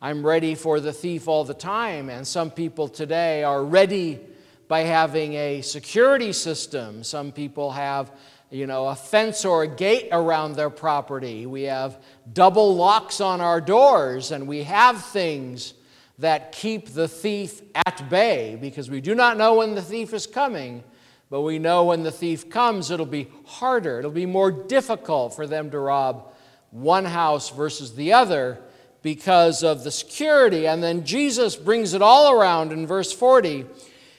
I'm 0.01 0.25
ready 0.25 0.55
for 0.55 0.79
the 0.79 0.93
thief 0.93 1.27
all 1.27 1.43
the 1.43 1.53
time. 1.53 2.09
And 2.09 2.27
some 2.27 2.51
people 2.51 2.87
today 2.87 3.43
are 3.43 3.63
ready 3.63 4.19
by 4.67 4.81
having 4.81 5.33
a 5.33 5.61
security 5.61 6.31
system. 6.31 7.03
Some 7.03 7.31
people 7.31 7.71
have, 7.71 8.11
you 8.49 8.67
know, 8.67 8.87
a 8.87 8.95
fence 8.95 9.45
or 9.45 9.63
a 9.63 9.67
gate 9.67 10.09
around 10.11 10.55
their 10.55 10.69
property. 10.69 11.45
We 11.45 11.63
have 11.63 12.01
double 12.33 12.75
locks 12.75 13.21
on 13.21 13.41
our 13.41 13.61
doors, 13.61 14.31
and 14.31 14.47
we 14.47 14.63
have 14.63 15.03
things 15.03 15.73
that 16.19 16.51
keep 16.51 16.89
the 16.89 17.07
thief 17.07 17.61
at 17.75 18.09
bay 18.09 18.57
because 18.59 18.89
we 18.89 19.01
do 19.01 19.13
not 19.15 19.37
know 19.37 19.55
when 19.55 19.75
the 19.75 19.81
thief 19.81 20.13
is 20.13 20.25
coming. 20.25 20.83
But 21.29 21.41
we 21.41 21.60
know 21.60 21.86
when 21.86 22.03
the 22.03 22.12
thief 22.12 22.50
comes, 22.50 22.91
it'll 22.91 23.05
be 23.05 23.27
harder. 23.46 24.00
It'll 24.00 24.12
be 24.12 24.25
more 24.25 24.51
difficult 24.51 25.36
for 25.36 25.48
them 25.48 25.72
to 25.72 25.79
rob 25.79 26.32
one 26.72 27.05
house 27.05 27.50
versus 27.50 27.96
the 27.96 28.13
other 28.13 28.60
because 29.01 29.63
of 29.63 29.84
the 29.84 29.91
security. 29.91 30.67
And 30.67 30.84
then 30.84 31.05
Jesus 31.05 31.55
brings 31.55 31.94
it 31.94 32.01
all 32.01 32.32
around 32.32 32.72
in 32.72 32.86
verse 32.86 33.12
40 33.12 33.65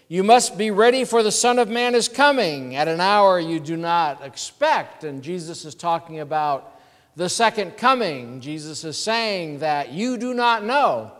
You 0.08 0.24
must 0.24 0.58
be 0.58 0.70
ready, 0.70 1.04
for 1.04 1.22
the 1.22 1.32
Son 1.32 1.58
of 1.58 1.68
Man 1.68 1.94
is 1.94 2.08
coming 2.08 2.74
at 2.76 2.88
an 2.88 3.00
hour 3.00 3.38
you 3.38 3.60
do 3.60 3.76
not 3.76 4.24
expect. 4.24 5.04
And 5.04 5.22
Jesus 5.22 5.64
is 5.64 5.74
talking 5.74 6.20
about 6.20 6.80
the 7.14 7.28
second 7.28 7.76
coming. 7.76 8.40
Jesus 8.40 8.84
is 8.84 8.98
saying 8.98 9.60
that 9.60 9.92
you 9.92 10.16
do 10.16 10.34
not 10.34 10.64
know. 10.64 11.12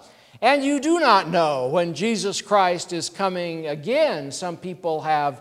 And 0.42 0.62
you 0.62 0.80
do 0.80 1.00
not 1.00 1.28
know 1.28 1.68
when 1.68 1.94
Jesus 1.94 2.42
Christ 2.42 2.92
is 2.92 3.08
coming 3.08 3.66
again. 3.68 4.30
Some 4.30 4.56
people 4.56 5.00
have 5.00 5.40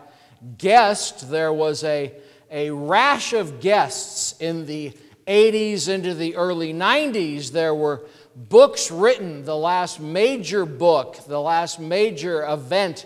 guest. 0.58 1.30
There 1.30 1.54
was 1.54 1.84
a, 1.84 2.14
a 2.52 2.72
rash 2.72 3.34
of 3.34 3.60
guests 3.60 4.36
in 4.40 4.66
the 4.66 4.94
80s 5.28 5.90
into 5.90 6.14
the 6.14 6.36
early 6.36 6.74
90s. 6.74 7.52
There 7.52 7.76
were 7.76 8.06
books 8.36 8.92
written, 8.92 9.46
the 9.46 9.58
last 9.58 10.00
major 10.00 10.66
book, 10.66 11.18
the 11.28 11.42
last 11.42 11.80
major 11.80 12.46
event 12.46 13.06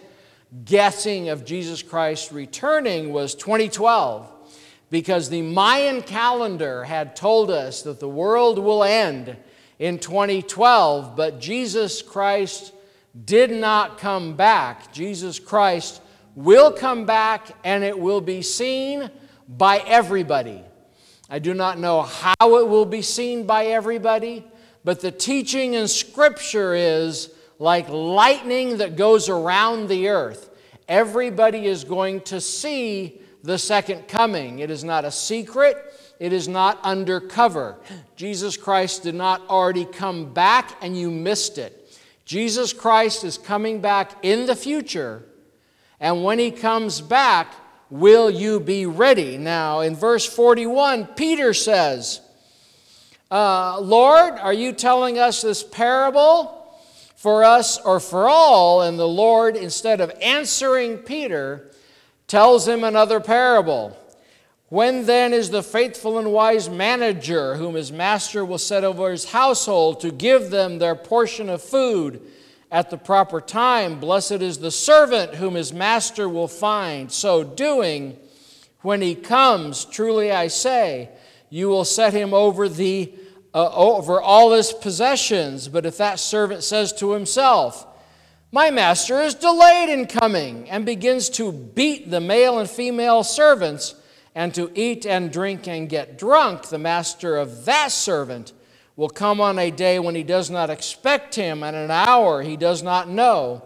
guessing 0.66 1.30
of 1.30 1.46
Jesus 1.46 1.84
Christ 1.84 2.32
returning 2.32 3.14
was 3.14 3.36
2012 3.36 4.28
because 4.90 5.30
the 5.30 5.44
Mayan 5.44 6.02
calendar 6.02 6.84
had 6.84 7.16
told 7.16 7.52
us 7.52 7.84
that 7.84 8.00
the 8.00 8.10
world 8.10 8.58
will 8.58 8.84
end 8.84 9.38
in 9.78 10.00
2012, 10.00 11.16
but 11.16 11.40
Jesus 11.40 12.02
Christ 12.02 12.74
did 13.26 13.52
not 13.52 13.98
come 14.00 14.36
back. 14.36 14.92
Jesus 14.92 15.40
Christ 15.40 16.02
will 16.36 16.72
come 16.72 17.06
back 17.06 17.50
and 17.64 17.84
it 17.84 17.98
will 17.98 18.22
be 18.22 18.42
seen 18.42 19.10
by 19.48 19.80
everybody. 19.80 20.64
I 21.30 21.40
do 21.40 21.54
not 21.54 21.78
know 21.78 22.02
how 22.02 22.58
it 22.58 22.68
will 22.68 22.86
be 22.86 23.02
seen 23.02 23.46
by 23.46 23.68
everybody, 23.68 24.44
but 24.84 25.02
the 25.02 25.12
teaching 25.12 25.74
in 25.74 25.88
Scripture 25.88 26.74
is 26.74 27.32
like 27.60 27.90
lightning 27.90 28.78
that 28.78 28.96
goes 28.96 29.30
around 29.30 29.90
the 29.90 30.10
earth. 30.10 30.50
Everybody 30.88 31.68
is 31.68 31.84
going 31.84 32.22
to 32.22 32.42
see 32.42 33.22
the 33.44 33.58
second 33.58 34.08
coming. 34.08 34.60
It 34.60 34.72
is 34.72 34.84
not 34.84 35.06
a 35.06 35.12
secret, 35.12 35.78
it 36.20 36.34
is 36.34 36.48
not 36.48 36.80
undercover. 36.84 37.78
Jesus 38.16 38.58
Christ 38.58 39.04
did 39.04 39.16
not 39.16 39.48
already 39.50 39.86
come 39.86 40.34
back 40.34 40.78
and 40.82 40.98
you 40.98 41.12
missed 41.12 41.58
it. 41.58 41.76
Jesus 42.26 42.74
Christ 42.74 43.24
is 43.24 43.38
coming 43.38 43.82
back 43.82 44.14
in 44.24 44.46
the 44.46 44.56
future 44.56 45.24
and 46.00 46.24
when 46.24 46.40
he 46.40 46.52
comes 46.52 47.02
back, 47.02 47.54
will 47.90 48.30
you 48.30 48.60
be 48.60 48.86
ready? 48.86 49.38
Now, 49.38 49.82
in 49.82 49.96
verse 49.96 50.26
41, 50.26 51.08
Peter 51.08 51.54
says, 51.54 52.22
uh, 53.32 53.80
Lord, 53.80 54.34
are 54.34 54.54
you 54.54 54.74
telling 54.74 55.20
us 55.20 55.42
this 55.42 55.64
parable 55.64 56.74
for 57.16 57.44
us 57.44 57.80
or 57.80 58.00
for 58.00 58.28
all? 58.28 58.82
And 58.82 58.98
the 58.98 59.08
Lord, 59.08 59.56
instead 59.56 60.02
of 60.02 60.12
answering 60.22 61.00
Peter, 61.00 61.70
tells 62.28 62.68
him 62.68 62.84
another 62.84 63.20
parable. 63.20 63.96
When 64.70 65.06
then 65.06 65.34
is 65.34 65.50
the 65.50 65.64
faithful 65.64 66.20
and 66.20 66.32
wise 66.32 66.70
manager, 66.70 67.56
whom 67.56 67.74
his 67.76 67.92
master 67.92 68.46
will 68.46 68.60
set 68.60 68.84
over 68.84 69.12
his 69.12 69.32
household 69.32 70.00
to 70.02 70.12
give 70.12 70.52
them 70.52 70.78
their 70.78 70.96
portion 70.96 71.50
of 71.50 71.62
food? 71.62 72.22
At 72.72 72.90
the 72.90 72.98
proper 72.98 73.42
time. 73.42 74.00
Blessed 74.00 74.34
is 74.34 74.60
the 74.60 74.72
servant 74.72 75.36
whom 75.36 75.56
his 75.56 75.74
master 75.74 76.30
will 76.30 76.48
find 76.48 77.12
so 77.12 77.44
doing 77.44 78.18
when 78.82 79.02
he 79.02 79.16
comes. 79.16 79.86
Truly 79.86 80.32
I 80.32 80.48
say, 80.48 81.10
you 81.50 81.70
will 81.70 81.86
set 81.86 82.14
him 82.14 82.34
over 82.34 82.70
the 82.70 83.14
uh, 83.54 83.72
over 83.74 84.22
all 84.22 84.52
his 84.52 84.72
possessions. 84.72 85.68
But 85.68 85.86
if 85.86 85.98
that 85.98 86.20
servant 86.20 86.64
says 86.64 86.94
to 86.94 87.12
himself, 87.12 87.88
My 88.52 88.70
master 88.70 89.22
is 89.22 89.34
delayed 89.36 89.90
in 89.90 90.06
coming, 90.06 90.70
and 90.70 90.86
begins 90.86 91.30
to 91.32 91.52
beat 91.52 92.10
the 92.12 92.20
male 92.20 92.60
and 92.60 92.70
female 92.70 93.24
servants, 93.24 93.96
and 94.36 94.54
to 94.54 94.72
eat 94.76 95.06
and 95.06 95.32
drink 95.32 95.68
and 95.68 95.90
get 95.90 96.18
drunk, 96.18 96.68
the 96.68 96.78
master 96.78 97.38
of 97.38 97.66
that 97.66 97.92
servant 97.92 98.54
will 99.00 99.08
come 99.08 99.40
on 99.40 99.58
a 99.58 99.72
day 99.72 99.98
when 99.98 100.14
he 100.14 100.24
does 100.24 100.50
not 100.50 100.70
expect 100.70 101.34
him, 101.34 101.64
and 101.64 101.74
an 101.74 101.90
hour 101.90 102.42
he 102.42 102.58
does 102.58 102.84
not 102.84 103.08
know. 103.08 103.64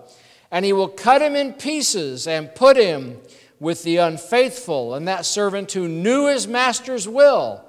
And 0.52 0.64
he 0.64 0.74
will 0.74 0.88
cut 0.88 1.24
him 1.24 1.36
in 1.36 1.54
pieces 1.54 2.28
and 2.28 2.54
put 2.54 2.78
him 2.78 3.20
with 3.60 3.82
the 3.82 3.98
unfaithful. 3.98 4.94
And 4.94 5.08
that 5.08 5.26
servant 5.26 5.72
who 5.72 5.88
knew 5.88 6.28
his 6.28 6.48
master's 6.48 7.08
will, 7.08 7.66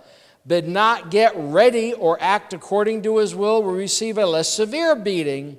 did 0.47 0.69
not 0.69 1.11
get 1.11 1.33
ready 1.37 1.95
or 1.95 2.21
act 2.21 2.53
according 2.53 3.01
to 3.05 3.17
his 3.17 3.35
will, 3.35 3.63
will 3.63 3.73
receive 3.73 4.19
a 4.19 4.27
less 4.27 4.51
severe 4.51 4.95
beating. 4.95 5.57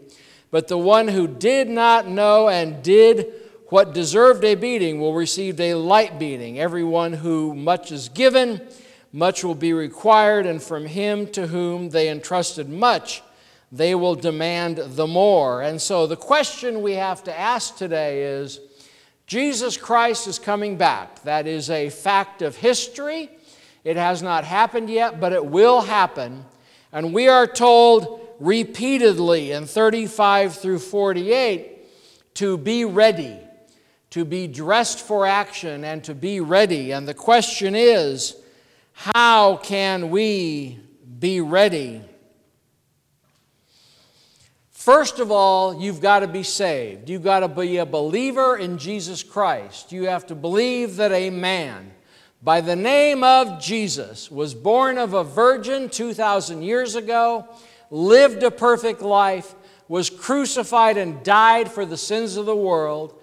But 0.51 0.67
the 0.67 0.77
one 0.77 1.07
who 1.07 1.27
did 1.27 1.67
not 1.67 2.07
know 2.07 2.49
and 2.49 2.83
did 2.83 3.33
what 3.69 3.95
deserved 3.95 4.43
a 4.43 4.53
beating 4.53 5.01
will 5.01 5.15
receive 5.15 5.59
a 5.59 5.73
light 5.73 6.19
beating. 6.19 6.59
Everyone 6.59 7.13
who 7.13 7.55
much 7.55 7.91
is 7.91 8.09
given, 8.09 8.61
much 9.15 9.45
will 9.45 9.55
be 9.55 9.71
required, 9.71 10.45
and 10.45 10.61
from 10.61 10.85
him 10.85 11.25
to 11.27 11.47
whom 11.47 11.89
they 11.89 12.09
entrusted 12.09 12.67
much, 12.67 13.23
they 13.71 13.95
will 13.95 14.13
demand 14.13 14.75
the 14.77 15.07
more. 15.07 15.61
And 15.61 15.81
so 15.81 16.05
the 16.05 16.17
question 16.17 16.81
we 16.81 16.95
have 16.95 17.23
to 17.23 17.39
ask 17.39 17.77
today 17.77 18.23
is 18.23 18.59
Jesus 19.25 19.77
Christ 19.77 20.27
is 20.27 20.37
coming 20.37 20.75
back. 20.75 21.23
That 21.23 21.47
is 21.47 21.69
a 21.69 21.89
fact 21.89 22.41
of 22.41 22.57
history. 22.57 23.29
It 23.85 23.95
has 23.95 24.21
not 24.21 24.43
happened 24.43 24.89
yet, 24.89 25.21
but 25.21 25.31
it 25.31 25.45
will 25.45 25.79
happen. 25.79 26.43
And 26.91 27.13
we 27.13 27.29
are 27.29 27.47
told 27.47 28.19
repeatedly 28.41 29.51
in 29.51 29.65
35 29.65 30.57
through 30.57 30.79
48 30.79 32.33
to 32.35 32.57
be 32.57 32.83
ready, 32.83 33.39
to 34.09 34.25
be 34.25 34.47
dressed 34.47 34.99
for 34.99 35.25
action, 35.25 35.85
and 35.85 36.03
to 36.03 36.13
be 36.13 36.41
ready. 36.41 36.91
And 36.91 37.07
the 37.07 37.13
question 37.13 37.75
is, 37.75 38.35
how 38.97 39.57
can 39.57 40.09
we 40.09 40.79
be 41.19 41.41
ready? 41.41 42.01
First 44.71 45.19
of 45.19 45.31
all, 45.31 45.79
you've 45.79 45.99
got 45.99 46.19
to 46.19 46.27
be 46.27 46.43
saved. 46.43 47.09
You've 47.09 47.23
got 47.23 47.41
to 47.41 47.47
be 47.47 47.77
a 47.77 47.85
believer 47.85 48.55
in 48.55 48.77
Jesus 48.77 49.21
Christ. 49.21 49.91
You 49.91 50.03
have 50.03 50.25
to 50.27 50.35
believe 50.35 50.95
that 50.95 51.11
a 51.11 51.29
man 51.29 51.91
by 52.41 52.61
the 52.61 52.75
name 52.75 53.23
of 53.23 53.59
Jesus 53.59 54.31
was 54.31 54.53
born 54.53 54.97
of 54.97 55.13
a 55.13 55.23
virgin 55.23 55.89
2,000 55.89 56.61
years 56.61 56.95
ago, 56.95 57.47
lived 57.89 58.43
a 58.43 58.51
perfect 58.51 59.01
life, 59.01 59.55
was 59.87 60.09
crucified 60.09 60.97
and 60.97 61.23
died 61.23 61.71
for 61.71 61.85
the 61.85 61.97
sins 61.97 62.37
of 62.37 62.45
the 62.45 62.55
world, 62.55 63.19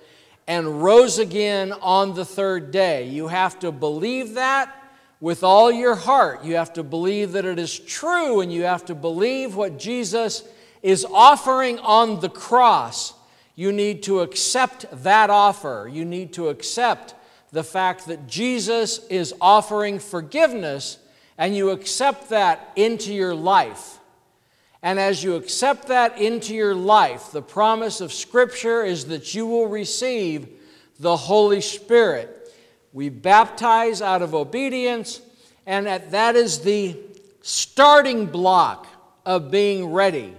and 0.47 0.83
rose 0.83 1.19
again 1.19 1.73
on 1.73 2.14
the 2.14 2.25
third 2.25 2.73
day. 2.73 3.09
You 3.09 3.29
have 3.29 3.59
to 3.61 3.73
believe 3.73 4.35
that 4.35 4.82
with 5.23 5.45
all 5.45 5.71
your 5.71 5.95
heart. 5.95 6.45
You 6.45 6.57
have 6.57 6.73
to 6.73 6.83
believe 6.83 7.33
that 7.33 7.45
it 7.45 7.57
is 7.57 7.79
true, 7.79 8.41
and 8.41 8.52
you 8.52 8.64
have 8.64 8.85
to 8.87 8.95
believe 8.95 9.55
what 9.55 9.79
Jesus 9.79 10.43
is 10.83 11.05
offering 11.05 11.79
on 11.79 12.19
the 12.19 12.29
cross. 12.29 13.14
You 13.55 13.71
need 13.71 14.02
to 14.02 14.19
accept 14.19 14.85
that 15.05 15.31
offer. 15.31 15.88
You 15.91 16.05
need 16.05 16.33
to 16.33 16.49
accept 16.49 17.14
the 17.52 17.62
fact 17.62 18.09
that 18.09 18.26
Jesus 18.26 19.07
is 19.07 19.33
offering 19.41 20.00
forgiveness, 20.00 20.99
and 21.38 21.55
you 21.55 21.71
accept 21.71 22.31
that 22.31 22.73
into 22.75 23.14
your 23.14 23.35
life. 23.35 24.00
And 24.83 24.99
as 24.99 25.23
you 25.23 25.37
accept 25.37 25.87
that 25.87 26.19
into 26.19 26.52
your 26.52 26.75
life, 26.75 27.31
the 27.31 27.43
promise 27.43 28.00
of 28.00 28.12
Scripture 28.12 28.83
is 28.83 29.05
that 29.05 29.37
you 29.37 29.47
will 29.47 29.69
receive 29.69 30.49
the 30.99 31.17
Holy 31.17 31.61
Spirit. 31.61 32.41
We 32.92 33.08
baptize 33.08 34.02
out 34.02 34.20
of 34.22 34.34
obedience, 34.34 35.20
and 35.66 35.87
that 35.87 36.37
is 36.37 36.61
the 36.61 36.96
starting 37.40 38.26
block 38.26 38.87
of 39.25 39.50
being 39.50 39.87
ready. 39.92 40.34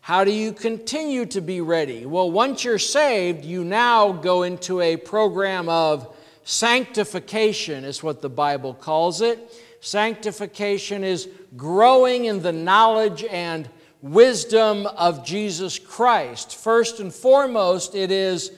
How 0.00 0.24
do 0.24 0.32
you 0.32 0.52
continue 0.52 1.26
to 1.26 1.40
be 1.40 1.60
ready? 1.60 2.06
Well, 2.06 2.30
once 2.30 2.64
you're 2.64 2.78
saved, 2.78 3.44
you 3.44 3.64
now 3.64 4.12
go 4.12 4.42
into 4.44 4.80
a 4.80 4.96
program 4.96 5.68
of 5.68 6.16
sanctification, 6.42 7.84
is 7.84 8.02
what 8.02 8.22
the 8.22 8.30
Bible 8.30 8.74
calls 8.74 9.20
it. 9.20 9.52
Sanctification 9.80 11.04
is 11.04 11.28
growing 11.56 12.24
in 12.24 12.42
the 12.42 12.52
knowledge 12.52 13.24
and 13.24 13.68
wisdom 14.02 14.86
of 14.86 15.24
Jesus 15.24 15.78
Christ. 15.78 16.56
First 16.56 16.98
and 17.00 17.14
foremost, 17.14 17.94
it 17.94 18.10
is 18.10 18.52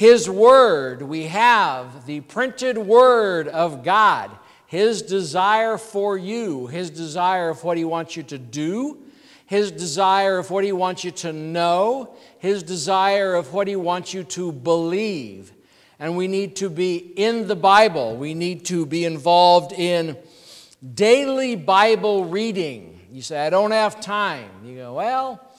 His 0.00 0.30
Word. 0.30 1.02
We 1.02 1.24
have 1.24 2.06
the 2.06 2.20
printed 2.20 2.78
Word 2.78 3.48
of 3.48 3.84
God, 3.84 4.30
His 4.66 5.02
desire 5.02 5.76
for 5.76 6.16
you, 6.16 6.68
His 6.68 6.88
desire 6.88 7.50
of 7.50 7.62
what 7.64 7.76
He 7.76 7.84
wants 7.84 8.16
you 8.16 8.22
to 8.22 8.38
do, 8.38 9.02
His 9.44 9.70
desire 9.70 10.38
of 10.38 10.50
what 10.50 10.64
He 10.64 10.72
wants 10.72 11.04
you 11.04 11.10
to 11.10 11.34
know, 11.34 12.16
His 12.38 12.62
desire 12.62 13.34
of 13.34 13.52
what 13.52 13.68
He 13.68 13.76
wants 13.76 14.14
you 14.14 14.24
to 14.24 14.52
believe. 14.52 15.52
And 15.98 16.16
we 16.16 16.28
need 16.28 16.56
to 16.56 16.70
be 16.70 16.96
in 16.96 17.46
the 17.46 17.54
Bible, 17.54 18.16
we 18.16 18.32
need 18.32 18.64
to 18.64 18.86
be 18.86 19.04
involved 19.04 19.72
in 19.72 20.16
daily 20.94 21.56
Bible 21.56 22.24
reading. 22.24 23.06
You 23.12 23.20
say, 23.20 23.46
I 23.46 23.50
don't 23.50 23.72
have 23.72 24.00
time. 24.00 24.48
You 24.64 24.76
go, 24.76 24.94
well, 24.94 25.49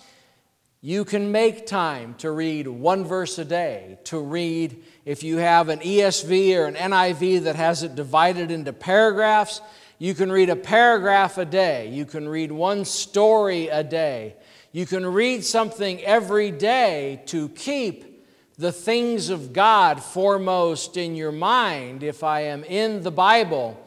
you 0.82 1.06
can 1.06 1.32
make 1.32 1.68
time 1.68 2.16
to 2.16 2.32
read 2.32 2.68
one 2.68 3.06
verse 3.06 3.38
a 3.38 3.46
day, 3.46 4.00
to 4.06 4.20
read, 4.20 4.84
if 5.06 5.22
you 5.22 5.38
have 5.38 5.70
an 5.70 5.80
ESV 5.80 6.58
or 6.58 6.66
an 6.66 6.74
NIV 6.74 7.44
that 7.44 7.56
has 7.56 7.84
it 7.84 7.94
divided 7.94 8.50
into 8.50 8.74
paragraphs, 8.74 9.62
you 10.00 10.16
can 10.16 10.32
read 10.32 10.50
a 10.50 10.56
paragraph 10.56 11.38
a 11.38 11.46
day. 11.46 11.88
You 11.90 12.06
can 12.06 12.28
read 12.28 12.52
one 12.52 12.84
story 12.86 13.68
a 13.68 13.84
day. 13.84 14.36
You 14.72 14.88
can 14.88 15.06
read 15.06 15.46
something 15.46 16.02
every 16.02 16.50
day 16.50 17.22
to 17.28 17.50
keep 17.50 18.26
the 18.58 18.72
things 18.72 19.30
of 19.30 19.54
God 19.54 20.02
foremost 20.02 20.98
in 20.98 21.16
your 21.16 21.32
mind. 21.32 22.02
If 22.02 22.24
I 22.24 22.42
am 22.46 22.64
in 22.64 23.04
the 23.04 23.12
Bible, 23.12 23.80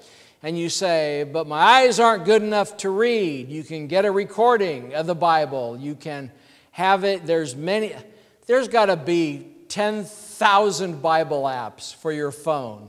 and 0.44 0.56
you 0.56 0.68
say, 0.68 1.24
But 1.24 1.48
my 1.48 1.58
eyes 1.58 1.98
aren't 1.98 2.24
good 2.24 2.42
enough 2.42 2.76
to 2.78 2.90
read, 2.90 3.48
you 3.48 3.64
can 3.64 3.88
get 3.88 4.04
a 4.04 4.12
recording 4.12 4.94
of 4.94 5.06
the 5.06 5.14
Bible. 5.16 5.76
You 5.76 5.96
can 5.96 6.30
have 6.74 7.04
it. 7.04 7.24
There's 7.24 7.54
many, 7.54 7.94
there's 8.46 8.66
got 8.66 8.86
to 8.86 8.96
be 8.96 9.46
10,000 9.68 11.00
Bible 11.00 11.44
apps 11.44 11.94
for 11.94 12.10
your 12.10 12.32
phone. 12.32 12.88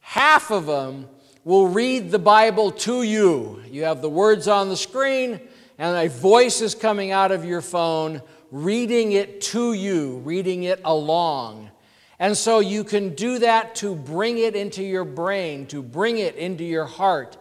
Half 0.00 0.50
of 0.50 0.66
them 0.66 1.08
will 1.42 1.66
read 1.66 2.10
the 2.10 2.18
Bible 2.18 2.70
to 2.72 3.02
you. 3.02 3.62
You 3.70 3.84
have 3.84 4.02
the 4.02 4.10
words 4.10 4.48
on 4.48 4.68
the 4.68 4.76
screen, 4.76 5.40
and 5.78 5.96
a 5.96 6.10
voice 6.10 6.60
is 6.60 6.74
coming 6.74 7.10
out 7.10 7.32
of 7.32 7.42
your 7.42 7.62
phone 7.62 8.20
reading 8.50 9.12
it 9.12 9.40
to 9.40 9.72
you, 9.72 10.18
reading 10.18 10.64
it 10.64 10.82
along. 10.84 11.70
And 12.18 12.36
so 12.36 12.60
you 12.60 12.84
can 12.84 13.14
do 13.14 13.38
that 13.38 13.74
to 13.76 13.94
bring 13.94 14.36
it 14.36 14.54
into 14.54 14.82
your 14.82 15.06
brain, 15.06 15.64
to 15.68 15.82
bring 15.82 16.18
it 16.18 16.36
into 16.36 16.64
your 16.64 16.84
heart, 16.84 17.38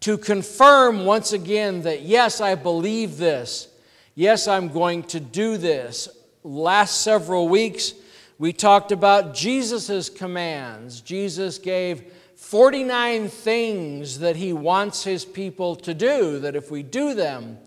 to 0.00 0.16
confirm 0.16 1.04
once 1.04 1.34
again 1.34 1.82
that, 1.82 2.00
yes, 2.00 2.40
I 2.40 2.54
believe 2.54 3.18
this. 3.18 3.68
Yes, 4.18 4.48
I'm 4.48 4.68
going 4.68 5.02
to 5.08 5.20
do 5.20 5.58
this. 5.58 6.08
Last 6.42 7.02
several 7.02 7.50
weeks, 7.50 7.92
we 8.38 8.50
talked 8.54 8.90
about 8.90 9.34
Jesus' 9.34 10.08
commands. 10.08 11.02
Jesus 11.02 11.58
gave 11.58 12.14
49 12.36 13.28
things 13.28 14.20
that 14.20 14.36
he 14.36 14.54
wants 14.54 15.04
his 15.04 15.26
people 15.26 15.76
to 15.76 15.92
do, 15.92 16.40
that 16.40 16.56
if 16.56 16.70
we 16.70 16.82
do 16.82 17.12
them, 17.12 17.58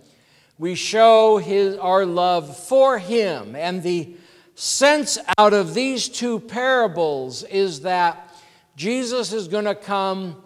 we 0.58 0.74
show 0.74 1.38
his, 1.38 1.78
our 1.78 2.04
love 2.04 2.58
for 2.58 2.98
him 2.98 3.56
and 3.56 3.84
the 3.84 4.16
sense 4.56 5.20
out 5.38 5.54
of 5.54 5.76
these 5.76 6.10
two 6.10 6.40
parables 6.40 7.44
is 7.44 7.82
that 7.82 8.36
Jesus 8.76 9.34
is 9.34 9.48
going 9.48 9.66
to 9.66 9.76
come 9.76 10.42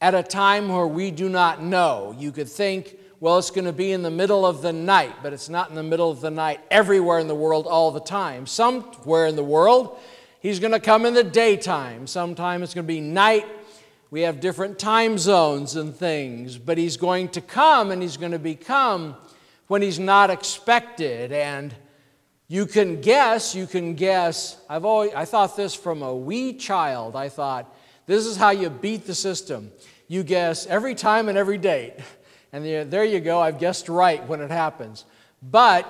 at 0.00 0.14
a 0.14 0.22
time 0.22 0.70
where 0.70 0.86
we 0.86 1.10
do 1.10 1.28
not 1.28 1.62
know. 1.62 2.16
You 2.18 2.32
could 2.32 2.48
think, 2.48 2.96
well, 3.20 3.36
it's 3.36 3.50
going 3.50 3.66
to 3.66 3.72
be 3.72 3.92
in 3.92 4.02
the 4.02 4.10
middle 4.10 4.46
of 4.46 4.62
the 4.62 4.72
night, 4.72 5.14
but 5.22 5.34
it's 5.34 5.50
not 5.50 5.68
in 5.68 5.76
the 5.76 5.82
middle 5.82 6.10
of 6.10 6.22
the 6.22 6.30
night 6.30 6.58
everywhere 6.70 7.18
in 7.18 7.28
the 7.28 7.34
world 7.34 7.66
all 7.66 7.90
the 7.90 8.00
time. 8.00 8.46
Somewhere 8.46 9.26
in 9.26 9.36
the 9.36 9.44
world, 9.44 9.98
he's 10.40 10.58
going 10.58 10.72
to 10.72 10.80
come 10.80 11.04
in 11.04 11.12
the 11.12 11.22
daytime. 11.22 12.06
Sometime 12.06 12.62
it's 12.62 12.72
going 12.72 12.86
to 12.86 12.92
be 12.92 13.00
night. 13.00 13.44
We 14.10 14.22
have 14.22 14.40
different 14.40 14.78
time 14.78 15.18
zones 15.18 15.76
and 15.76 15.94
things, 15.94 16.56
but 16.56 16.78
he's 16.78 16.96
going 16.96 17.28
to 17.30 17.42
come 17.42 17.90
and 17.90 18.00
he's 18.00 18.16
going 18.16 18.32
to 18.32 18.38
become 18.38 19.16
when 19.66 19.82
he's 19.82 19.98
not 19.98 20.30
expected. 20.30 21.30
And 21.30 21.74
you 22.48 22.64
can 22.64 23.02
guess, 23.02 23.54
you 23.54 23.66
can 23.66 23.96
guess. 23.96 24.56
I've 24.66 24.86
always, 24.86 25.12
I 25.12 25.26
thought 25.26 25.58
this 25.58 25.74
from 25.74 26.02
a 26.02 26.16
wee 26.16 26.54
child. 26.54 27.16
I 27.16 27.28
thought, 27.28 27.76
this 28.06 28.24
is 28.24 28.38
how 28.38 28.50
you 28.50 28.70
beat 28.70 29.04
the 29.06 29.14
system. 29.14 29.72
You 30.08 30.22
guess 30.22 30.66
every 30.66 30.94
time 30.94 31.28
and 31.28 31.36
every 31.36 31.58
date. 31.58 31.96
And 32.52 32.90
there 32.90 33.04
you 33.04 33.20
go, 33.20 33.40
I've 33.40 33.58
guessed 33.58 33.88
right 33.88 34.26
when 34.26 34.40
it 34.40 34.50
happens. 34.50 35.04
But 35.42 35.86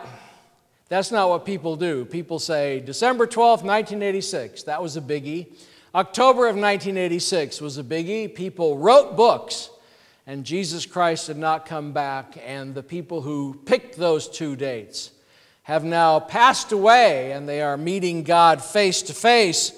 that's 0.89 1.11
not 1.11 1.29
what 1.29 1.45
people 1.45 1.77
do. 1.77 2.05
People 2.05 2.39
say 2.39 2.81
December 2.81 3.27
12th, 3.27 3.63
1986, 3.63 4.65
that 4.65 4.83
was 4.83 4.97
a 4.97 5.01
biggie. 5.01 5.47
October 5.95 6.47
of 6.47 6.57
1986 6.57 7.61
was 7.61 7.79
a 7.79 7.85
biggie. 7.85 8.33
People 8.35 8.79
wrote 8.79 9.17
books, 9.17 9.71
and 10.27 10.45
Jesus 10.45 10.87
Christ 10.87 11.29
did 11.29 11.37
not 11.37 11.67
come 11.67 11.93
back, 11.93 12.37
and 12.45 12.75
the 12.75 12.83
people 12.83 13.23
who 13.23 13.61
picked 13.65 13.97
those 13.97 14.29
two 14.29 14.55
dates 14.55 15.11
have 15.63 15.85
now 15.85 16.19
passed 16.19 16.73
away 16.73 17.31
and 17.33 17.49
they 17.49 17.63
are 17.63 17.77
meeting 17.77 18.25
God 18.25 18.63
face 18.63 19.03
to 19.03 19.15
face 19.15 19.73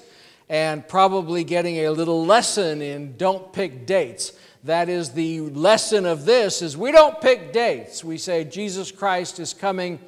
and 0.48 0.86
probably 0.86 1.44
getting 1.44 1.78
a 1.78 1.90
little 1.90 2.24
lesson 2.24 2.80
in 2.80 3.16
don't 3.16 3.52
pick 3.52 3.86
dates. 3.86 4.32
That 4.64 4.88
is 4.88 5.10
the 5.10 5.40
lesson 5.40 6.06
of 6.06 6.24
this 6.24 6.62
is 6.62 6.76
we 6.76 6.92
don't 6.92 7.20
pick 7.20 7.52
dates. 7.52 8.04
We 8.04 8.16
say 8.16 8.44
Jesus 8.44 8.92
Christ 8.92 9.40
is 9.40 9.52
coming 9.52 9.98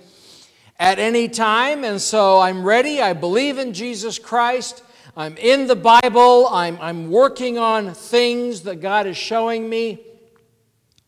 at 0.78 1.00
any 1.00 1.28
time 1.28 1.82
and 1.82 2.00
so 2.00 2.38
I'm 2.38 2.62
ready. 2.62 3.02
I 3.02 3.14
believe 3.14 3.58
in 3.58 3.72
Jesus 3.72 4.16
Christ. 4.16 4.84
I'm 5.16 5.36
in 5.38 5.66
the 5.66 5.74
Bible. 5.74 6.46
I'm, 6.48 6.78
I'm 6.80 7.10
working 7.10 7.58
on 7.58 7.94
things 7.94 8.60
that 8.62 8.80
God 8.80 9.08
is 9.08 9.16
showing 9.16 9.68
me 9.68 9.98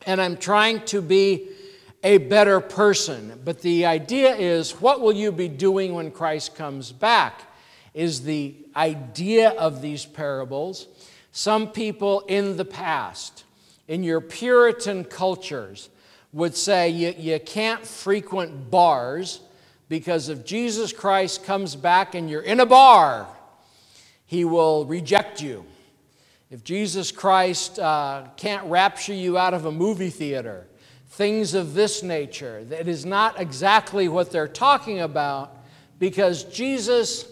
and 0.05 0.21
I'm 0.21 0.35
trying 0.35 0.81
to 0.87 1.01
be 1.01 1.47
a 2.03 2.17
better 2.17 2.59
person. 2.59 3.39
But 3.45 3.61
the 3.61 3.85
idea 3.85 4.35
is 4.35 4.71
what 4.81 4.99
will 4.99 5.13
you 5.13 5.31
be 5.31 5.47
doing 5.47 5.93
when 5.93 6.11
Christ 6.11 6.55
comes 6.55 6.91
back? 6.91 7.43
Is 7.93 8.23
the 8.23 8.55
idea 8.75 9.49
of 9.51 9.81
these 9.81 10.05
parables. 10.05 10.87
Some 11.37 11.67
people 11.69 12.21
in 12.21 12.57
the 12.57 12.65
past, 12.65 13.43
in 13.87 14.03
your 14.03 14.21
Puritan 14.21 15.03
cultures, 15.03 15.89
would 16.33 16.55
say 16.55 16.89
you, 16.89 17.13
you 17.15 17.39
can't 17.39 17.85
frequent 17.85 18.71
bars 18.71 19.41
because 19.87 20.29
if 20.29 20.43
Jesus 20.43 20.91
Christ 20.91 21.43
comes 21.43 21.75
back 21.75 22.15
and 22.15 22.27
you're 22.27 22.41
in 22.41 22.59
a 22.59 22.65
bar, 22.65 23.27
he 24.25 24.45
will 24.45 24.85
reject 24.85 25.39
you. 25.39 25.63
If 26.49 26.63
Jesus 26.63 27.11
Christ 27.11 27.77
uh, 27.77 28.23
can't 28.35 28.65
rapture 28.65 29.13
you 29.13 29.37
out 29.37 29.53
of 29.53 29.65
a 29.65 29.71
movie 29.71 30.09
theater, 30.09 30.65
things 31.09 31.53
of 31.53 31.75
this 31.75 32.01
nature. 32.01 32.63
That 32.63 32.87
is 32.87 33.05
not 33.05 33.39
exactly 33.39 34.07
what 34.07 34.31
they're 34.31 34.47
talking 34.47 35.01
about 35.01 35.55
because 35.99 36.45
Jesus 36.45 37.31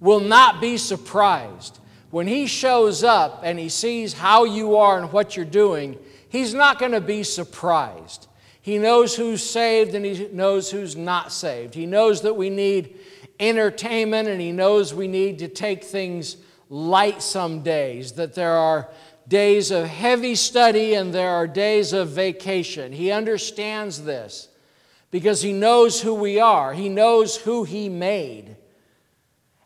will 0.00 0.20
not 0.20 0.58
be 0.62 0.78
surprised. 0.78 1.80
When 2.10 2.26
he 2.26 2.46
shows 2.46 3.04
up 3.04 3.42
and 3.44 3.58
he 3.58 3.68
sees 3.68 4.12
how 4.12 4.44
you 4.44 4.76
are 4.76 4.98
and 4.98 5.12
what 5.12 5.36
you're 5.36 5.44
doing, 5.44 5.98
he's 6.28 6.52
not 6.52 6.78
going 6.78 6.92
to 6.92 7.00
be 7.00 7.22
surprised. 7.22 8.26
He 8.62 8.78
knows 8.78 9.16
who's 9.16 9.42
saved 9.42 9.94
and 9.94 10.04
he 10.04 10.28
knows 10.32 10.70
who's 10.70 10.96
not 10.96 11.32
saved. 11.32 11.74
He 11.74 11.86
knows 11.86 12.22
that 12.22 12.34
we 12.34 12.50
need 12.50 12.98
entertainment 13.38 14.28
and 14.28 14.40
he 14.40 14.52
knows 14.52 14.92
we 14.92 15.08
need 15.08 15.38
to 15.38 15.48
take 15.48 15.84
things 15.84 16.36
light 16.68 17.22
some 17.22 17.62
days, 17.62 18.12
that 18.12 18.34
there 18.34 18.52
are 18.52 18.88
days 19.26 19.70
of 19.70 19.86
heavy 19.86 20.34
study 20.34 20.94
and 20.94 21.14
there 21.14 21.30
are 21.30 21.46
days 21.46 21.92
of 21.92 22.10
vacation. 22.10 22.92
He 22.92 23.10
understands 23.10 24.02
this 24.02 24.48
because 25.10 25.42
he 25.42 25.52
knows 25.52 26.00
who 26.00 26.14
we 26.14 26.38
are, 26.40 26.72
he 26.72 26.88
knows 26.88 27.36
who 27.36 27.64
he 27.64 27.88
made. 27.88 28.56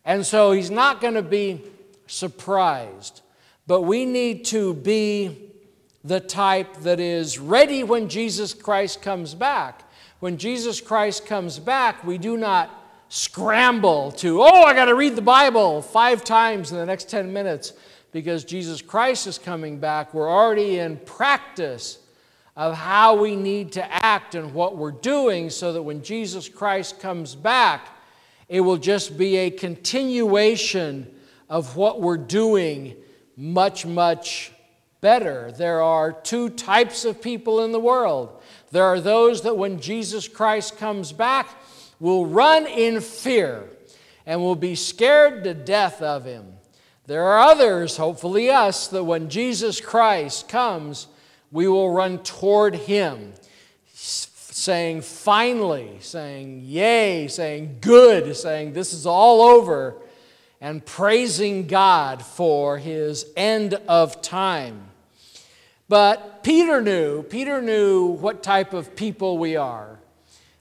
And 0.04 0.24
so 0.24 0.52
he's 0.52 0.70
not 0.70 1.00
going 1.00 1.14
to 1.14 1.22
be 1.22 1.62
surprised. 2.06 3.22
But 3.66 3.82
we 3.82 4.04
need 4.04 4.44
to 4.46 4.74
be 4.74 5.50
the 6.04 6.20
type 6.20 6.76
that 6.82 7.00
is 7.00 7.38
ready 7.38 7.82
when 7.82 8.08
Jesus 8.08 8.52
Christ 8.52 9.00
comes 9.00 9.34
back. 9.34 9.82
When 10.20 10.36
Jesus 10.36 10.80
Christ 10.80 11.26
comes 11.26 11.58
back, 11.58 12.04
we 12.04 12.18
do 12.18 12.36
not 12.36 12.70
scramble 13.08 14.12
to, 14.12 14.42
oh, 14.42 14.62
I 14.64 14.74
got 14.74 14.86
to 14.86 14.94
read 14.94 15.16
the 15.16 15.22
Bible 15.22 15.80
five 15.80 16.24
times 16.24 16.72
in 16.72 16.78
the 16.78 16.86
next 16.86 17.08
10 17.08 17.32
minutes 17.32 17.72
because 18.12 18.44
Jesus 18.44 18.82
Christ 18.82 19.26
is 19.26 19.38
coming 19.38 19.78
back. 19.78 20.12
We're 20.12 20.30
already 20.30 20.78
in 20.78 20.98
practice 20.98 21.98
of 22.56 22.74
how 22.74 23.16
we 23.16 23.34
need 23.34 23.72
to 23.72 23.92
act 24.04 24.34
and 24.34 24.54
what 24.54 24.76
we're 24.76 24.92
doing 24.92 25.50
so 25.50 25.72
that 25.72 25.82
when 25.82 26.02
Jesus 26.02 26.48
Christ 26.48 27.00
comes 27.00 27.34
back, 27.34 27.88
it 28.48 28.60
will 28.60 28.76
just 28.76 29.18
be 29.18 29.36
a 29.36 29.50
continuation 29.50 31.13
of 31.48 31.76
what 31.76 32.00
we're 32.00 32.16
doing 32.16 32.96
much, 33.36 33.84
much 33.84 34.52
better. 35.00 35.52
There 35.52 35.82
are 35.82 36.12
two 36.12 36.48
types 36.48 37.04
of 37.04 37.20
people 37.20 37.64
in 37.64 37.72
the 37.72 37.80
world. 37.80 38.40
There 38.70 38.84
are 38.84 39.00
those 39.00 39.42
that 39.42 39.56
when 39.56 39.80
Jesus 39.80 40.26
Christ 40.28 40.78
comes 40.78 41.12
back 41.12 41.48
will 42.00 42.26
run 42.26 42.66
in 42.66 43.00
fear 43.00 43.68
and 44.26 44.40
will 44.40 44.56
be 44.56 44.74
scared 44.74 45.44
to 45.44 45.54
death 45.54 46.00
of 46.02 46.24
him. 46.24 46.54
There 47.06 47.24
are 47.24 47.38
others, 47.38 47.98
hopefully 47.98 48.48
us, 48.48 48.88
that 48.88 49.04
when 49.04 49.28
Jesus 49.28 49.80
Christ 49.80 50.48
comes, 50.48 51.06
we 51.52 51.68
will 51.68 51.90
run 51.90 52.18
toward 52.22 52.74
him, 52.74 53.34
saying, 53.92 55.02
finally, 55.02 55.98
saying, 56.00 56.62
yay, 56.64 57.28
saying, 57.28 57.78
good, 57.82 58.34
saying, 58.34 58.72
this 58.72 58.94
is 58.94 59.04
all 59.04 59.42
over, 59.42 59.96
and 60.64 60.82
praising 60.82 61.66
God 61.66 62.24
for 62.24 62.78
his 62.78 63.26
end 63.36 63.74
of 63.86 64.22
time. 64.22 64.86
But 65.90 66.42
Peter 66.42 66.80
knew, 66.80 67.22
Peter 67.22 67.60
knew 67.60 68.06
what 68.06 68.42
type 68.42 68.72
of 68.72 68.96
people 68.96 69.36
we 69.36 69.56
are. 69.56 69.98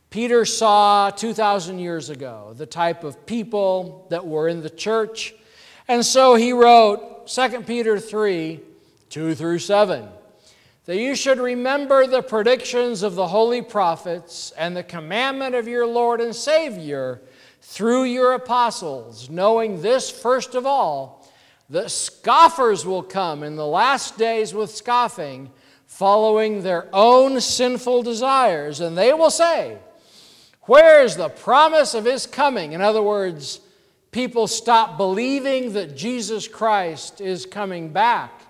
Peter 0.09 0.43
saw 0.43 1.09
2,000 1.09 1.79
years 1.79 2.09
ago 2.09 2.53
the 2.57 2.65
type 2.65 3.05
of 3.05 3.25
people 3.25 4.05
that 4.09 4.27
were 4.27 4.49
in 4.49 4.61
the 4.61 4.69
church. 4.69 5.33
And 5.87 6.05
so 6.05 6.35
he 6.35 6.51
wrote 6.51 7.25
2 7.27 7.61
Peter 7.61 7.97
3 7.97 8.59
2 9.09 9.35
through 9.35 9.59
7 9.59 10.09
that 10.83 10.97
you 10.97 11.15
should 11.15 11.39
remember 11.39 12.05
the 12.07 12.21
predictions 12.21 13.03
of 13.03 13.15
the 13.15 13.27
holy 13.29 13.61
prophets 13.61 14.51
and 14.57 14.75
the 14.75 14.83
commandment 14.83 15.55
of 15.55 15.65
your 15.65 15.87
Lord 15.87 16.19
and 16.19 16.35
Savior 16.35 17.21
through 17.65 18.03
your 18.03 18.33
apostles, 18.33 19.29
knowing 19.29 19.81
this 19.81 20.11
first 20.11 20.53
of 20.53 20.65
all, 20.65 21.27
that 21.69 21.89
scoffers 21.89 22.85
will 22.85 23.01
come 23.01 23.41
in 23.41 23.55
the 23.55 23.65
last 23.65 24.17
days 24.17 24.53
with 24.53 24.69
scoffing, 24.69 25.49
following 25.87 26.61
their 26.61 26.87
own 26.93 27.39
sinful 27.39 28.03
desires, 28.03 28.81
and 28.81 28.97
they 28.97 29.13
will 29.13 29.31
say, 29.31 29.77
Where 30.63 31.03
is 31.03 31.15
the 31.15 31.29
promise 31.29 31.93
of 31.93 32.05
his 32.05 32.27
coming? 32.27 32.73
In 32.73 32.81
other 32.81 33.01
words, 33.01 33.61
people 34.11 34.45
stop 34.45 34.97
believing 34.97 35.73
that 35.73 35.95
Jesus 35.95 36.47
Christ 36.49 37.21
is 37.21 37.45
coming 37.45 37.89
back. 37.89 38.41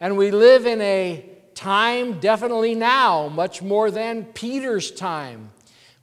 And 0.00 0.18
we 0.18 0.30
live 0.30 0.66
in 0.66 0.82
a 0.82 1.28
time, 1.54 2.20
definitely 2.20 2.74
now, 2.74 3.28
much 3.28 3.62
more 3.62 3.90
than 3.90 4.26
Peter's 4.26 4.90
time. 4.90 5.50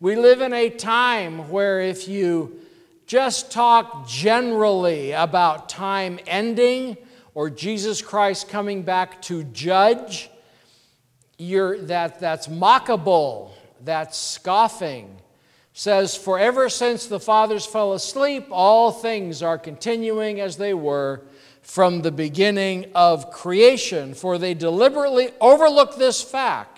We 0.01 0.15
live 0.15 0.41
in 0.41 0.51
a 0.51 0.71
time 0.71 1.51
where 1.51 1.79
if 1.79 2.07
you 2.07 2.59
just 3.05 3.51
talk 3.51 4.07
generally 4.07 5.11
about 5.11 5.69
time 5.69 6.17
ending 6.25 6.97
or 7.35 7.51
Jesus 7.51 8.01
Christ 8.01 8.49
coming 8.49 8.81
back 8.81 9.21
to 9.23 9.43
judge, 9.43 10.31
you're, 11.37 11.77
that, 11.81 12.19
that's 12.19 12.47
mockable, 12.47 13.51
that's 13.81 14.17
scoffing. 14.17 15.17
Says, 15.73 16.15
For 16.15 16.39
ever 16.39 16.67
since 16.67 17.05
the 17.05 17.19
fathers 17.19 17.67
fell 17.67 17.93
asleep, 17.93 18.47
all 18.49 18.91
things 18.91 19.43
are 19.43 19.59
continuing 19.59 20.39
as 20.39 20.57
they 20.57 20.73
were 20.73 21.21
from 21.61 22.01
the 22.01 22.11
beginning 22.11 22.87
of 22.95 23.29
creation, 23.29 24.15
for 24.15 24.39
they 24.39 24.55
deliberately 24.55 25.29
overlook 25.39 25.95
this 25.95 26.23
fact 26.23 26.70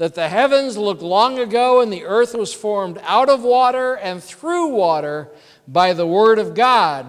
that 0.00 0.14
the 0.14 0.30
heavens 0.30 0.78
looked 0.78 1.02
long 1.02 1.38
ago 1.38 1.82
and 1.82 1.92
the 1.92 2.06
earth 2.06 2.34
was 2.34 2.54
formed 2.54 2.98
out 3.02 3.28
of 3.28 3.42
water 3.42 3.98
and 3.98 4.24
through 4.24 4.68
water 4.68 5.28
by 5.68 5.92
the 5.92 6.06
word 6.06 6.38
of 6.38 6.54
God. 6.54 7.04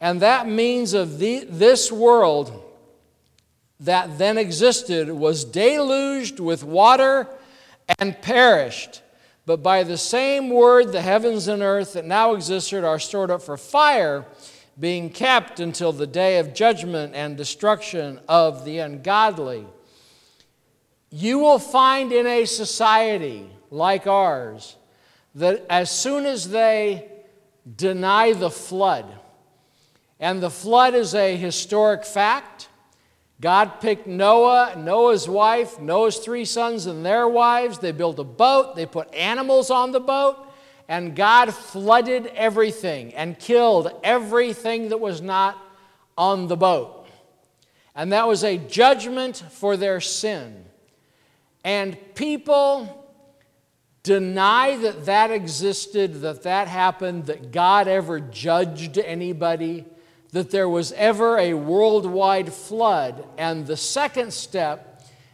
And 0.00 0.22
that 0.22 0.46
means 0.46 0.94
of 0.94 1.18
the, 1.18 1.44
this 1.50 1.90
world 1.90 2.52
that 3.80 4.16
then 4.16 4.38
existed 4.38 5.10
was 5.10 5.44
deluged 5.44 6.38
with 6.38 6.62
water 6.62 7.26
and 7.98 8.22
perished. 8.22 9.02
But 9.44 9.60
by 9.60 9.82
the 9.82 9.98
same 9.98 10.50
word, 10.50 10.92
the 10.92 11.02
heavens 11.02 11.48
and 11.48 11.62
earth 11.62 11.94
that 11.94 12.04
now 12.04 12.34
existed 12.34 12.84
are 12.84 13.00
stored 13.00 13.32
up 13.32 13.42
for 13.42 13.56
fire 13.56 14.24
being 14.78 15.10
kept 15.10 15.58
until 15.58 15.90
the 15.90 16.06
day 16.06 16.38
of 16.38 16.54
judgment 16.54 17.12
and 17.12 17.36
destruction 17.36 18.20
of 18.28 18.64
the 18.64 18.78
ungodly. 18.78 19.66
You 21.10 21.40
will 21.40 21.58
find 21.58 22.12
in 22.12 22.26
a 22.26 22.44
society 22.44 23.50
like 23.70 24.06
ours 24.06 24.76
that 25.34 25.66
as 25.68 25.90
soon 25.90 26.24
as 26.24 26.48
they 26.48 27.10
deny 27.76 28.32
the 28.32 28.50
flood, 28.50 29.06
and 30.18 30.42
the 30.42 30.50
flood 30.50 30.94
is 30.94 31.14
a 31.14 31.36
historic 31.36 32.04
fact, 32.04 32.68
God 33.40 33.80
picked 33.80 34.06
Noah, 34.06 34.74
Noah's 34.76 35.28
wife, 35.28 35.80
Noah's 35.80 36.18
three 36.18 36.44
sons, 36.44 36.86
and 36.86 37.04
their 37.04 37.26
wives. 37.26 37.78
They 37.78 37.92
built 37.92 38.18
a 38.18 38.24
boat, 38.24 38.76
they 38.76 38.84
put 38.84 39.12
animals 39.14 39.70
on 39.70 39.92
the 39.92 40.00
boat, 40.00 40.46
and 40.88 41.16
God 41.16 41.54
flooded 41.54 42.26
everything 42.26 43.14
and 43.14 43.38
killed 43.38 43.90
everything 44.04 44.90
that 44.90 45.00
was 45.00 45.22
not 45.22 45.56
on 46.18 46.48
the 46.48 46.56
boat. 46.56 47.08
And 47.94 48.12
that 48.12 48.28
was 48.28 48.44
a 48.44 48.58
judgment 48.58 49.42
for 49.52 49.76
their 49.76 50.00
sin. 50.00 50.66
And 51.64 51.96
people 52.14 52.96
deny 54.02 54.76
that 54.76 55.06
that 55.06 55.30
existed, 55.30 56.20
that 56.22 56.42
that 56.44 56.68
happened, 56.68 57.26
that 57.26 57.52
God 57.52 57.86
ever 57.86 58.20
judged 58.20 58.98
anybody, 58.98 59.84
that 60.32 60.50
there 60.50 60.68
was 60.68 60.92
ever 60.92 61.38
a 61.38 61.54
worldwide 61.54 62.52
flood. 62.52 63.26
And 63.36 63.66
the 63.66 63.76
second 63.76 64.32
step 64.32 64.86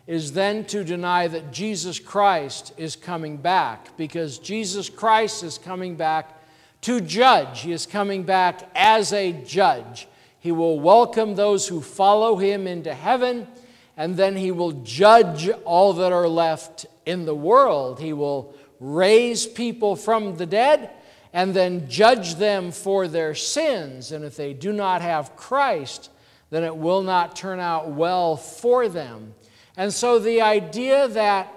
is 0.06 0.32
then 0.32 0.64
to 0.64 0.84
deny 0.84 1.26
that 1.28 1.52
Jesus 1.52 1.98
Christ 1.98 2.72
is 2.76 2.96
coming 2.96 3.36
back 3.36 3.96
because 3.96 4.38
Jesus 4.38 4.88
Christ 4.88 5.42
is 5.42 5.58
coming 5.58 5.96
back 5.96 6.40
to 6.82 7.00
judge. 7.00 7.60
He 7.60 7.72
is 7.72 7.86
coming 7.86 8.22
back 8.22 8.68
as 8.74 9.12
a 9.12 9.32
judge. 9.32 10.06
He 10.38 10.52
will 10.52 10.78
welcome 10.78 11.34
those 11.34 11.66
who 11.66 11.80
follow 11.80 12.36
him 12.36 12.68
into 12.68 12.94
heaven, 12.94 13.48
and 13.96 14.16
then 14.16 14.36
he 14.36 14.50
will 14.50 14.72
judge 14.72 15.48
all 15.64 15.94
that 15.94 16.12
are 16.12 16.28
left 16.28 16.86
in 17.06 17.24
the 17.24 17.34
world. 17.34 17.98
He 17.98 18.12
will 18.12 18.54
raise 18.78 19.46
people 19.46 19.96
from 19.96 20.36
the 20.36 20.46
dead 20.46 20.90
and 21.32 21.54
then 21.54 21.88
judge 21.88 22.34
them 22.34 22.72
for 22.72 23.08
their 23.08 23.34
sins. 23.34 24.12
And 24.12 24.24
if 24.24 24.36
they 24.36 24.52
do 24.52 24.72
not 24.72 25.00
have 25.02 25.34
Christ, 25.36 26.10
then 26.50 26.62
it 26.62 26.76
will 26.76 27.02
not 27.02 27.36
turn 27.36 27.58
out 27.58 27.88
well 27.88 28.36
for 28.36 28.88
them. 28.88 29.34
And 29.76 29.92
so 29.92 30.18
the 30.18 30.42
idea 30.42 31.08
that 31.08 31.52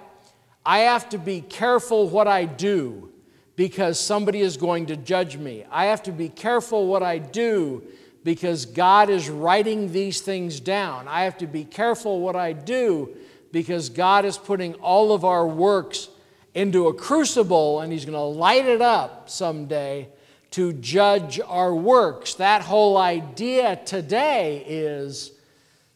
I 0.64 0.80
have 0.80 1.08
to 1.10 1.18
be 1.18 1.40
careful 1.40 2.08
what 2.08 2.28
I 2.28 2.44
do 2.44 3.10
because 3.56 4.00
somebody 4.00 4.40
is 4.40 4.56
going 4.56 4.86
to 4.86 4.96
judge 4.96 5.36
me, 5.36 5.64
I 5.70 5.86
have 5.86 6.02
to 6.04 6.12
be 6.12 6.30
careful 6.30 6.86
what 6.86 7.02
I 7.02 7.18
do 7.18 7.82
because 8.22 8.66
God 8.66 9.08
is 9.10 9.28
writing 9.30 9.92
these 9.92 10.20
things 10.20 10.60
down, 10.60 11.08
I 11.08 11.24
have 11.24 11.38
to 11.38 11.46
be 11.46 11.64
careful 11.64 12.20
what 12.20 12.36
I 12.36 12.52
do 12.52 13.16
because 13.52 13.88
God 13.88 14.24
is 14.24 14.38
putting 14.38 14.74
all 14.74 15.12
of 15.12 15.24
our 15.24 15.46
works 15.46 16.08
into 16.54 16.88
a 16.88 16.94
crucible 16.94 17.80
and 17.80 17.92
He's 17.92 18.04
going 18.04 18.12
to 18.12 18.20
light 18.20 18.66
it 18.66 18.82
up 18.82 19.30
someday 19.30 20.08
to 20.52 20.72
judge 20.74 21.40
our 21.46 21.74
works. 21.74 22.34
That 22.34 22.62
whole 22.62 22.96
idea 22.96 23.80
today 23.84 24.64
is 24.66 25.32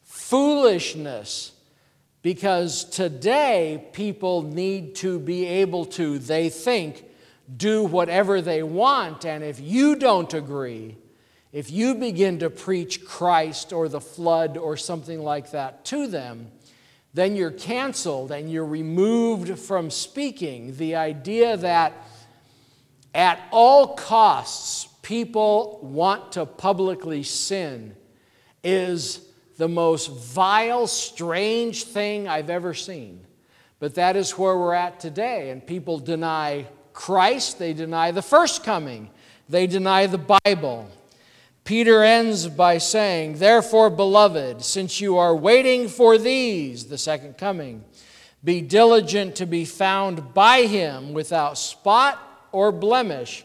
foolishness 0.02 1.52
because 2.24 2.84
today, 2.84 3.87
people 3.92 4.40
need 4.40 4.94
to 4.94 5.18
be 5.18 5.44
able 5.44 5.84
to, 5.84 6.18
they 6.18 6.48
think, 6.48 7.04
do 7.54 7.84
whatever 7.84 8.40
they 8.40 8.62
want. 8.62 9.26
And 9.26 9.44
if 9.44 9.60
you 9.60 9.94
don't 9.94 10.32
agree, 10.32 10.96
if 11.54 11.70
you 11.70 11.94
begin 11.94 12.40
to 12.40 12.50
preach 12.50 13.04
Christ 13.04 13.72
or 13.72 13.88
the 13.88 14.00
flood 14.00 14.58
or 14.58 14.76
something 14.76 15.22
like 15.22 15.52
that 15.52 15.84
to 15.84 16.08
them, 16.08 16.48
then 17.14 17.36
you're 17.36 17.52
canceled 17.52 18.32
and 18.32 18.50
you're 18.50 18.66
removed 18.66 19.56
from 19.60 19.88
speaking. 19.88 20.76
The 20.76 20.96
idea 20.96 21.56
that 21.58 21.92
at 23.14 23.40
all 23.52 23.94
costs 23.94 24.88
people 25.02 25.78
want 25.80 26.32
to 26.32 26.44
publicly 26.44 27.22
sin 27.22 27.94
is 28.64 29.24
the 29.56 29.68
most 29.68 30.08
vile, 30.10 30.88
strange 30.88 31.84
thing 31.84 32.26
I've 32.26 32.50
ever 32.50 32.74
seen. 32.74 33.24
But 33.78 33.94
that 33.94 34.16
is 34.16 34.32
where 34.32 34.58
we're 34.58 34.74
at 34.74 34.98
today, 34.98 35.50
and 35.50 35.64
people 35.64 36.00
deny 36.00 36.66
Christ, 36.92 37.60
they 37.60 37.74
deny 37.74 38.10
the 38.10 38.22
first 38.22 38.64
coming, 38.64 39.08
they 39.48 39.68
deny 39.68 40.08
the 40.08 40.38
Bible. 40.44 40.90
Peter 41.64 42.03
ends 42.03 42.46
by 42.46 42.79
saying, 42.79 43.38
Therefore, 43.38 43.90
beloved, 43.90 44.62
since 44.62 45.00
you 45.00 45.16
are 45.16 45.35
waiting 45.35 45.88
for 45.88 46.18
these, 46.18 46.87
the 46.87 46.98
second 46.98 47.38
coming, 47.38 47.85
be 48.44 48.61
diligent 48.61 49.37
to 49.37 49.46
be 49.46 49.64
found 49.64 50.35
by 50.35 50.62
him 50.62 51.14
without 51.14 51.57
spot 51.57 52.48
or 52.53 52.70
blemish 52.70 53.44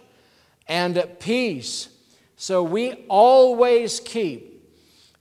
and 0.67 0.97
at 0.97 1.19
peace. 1.19 1.89
So 2.35 2.61
we 2.61 3.05
always 3.07 4.01
keep 4.01 4.49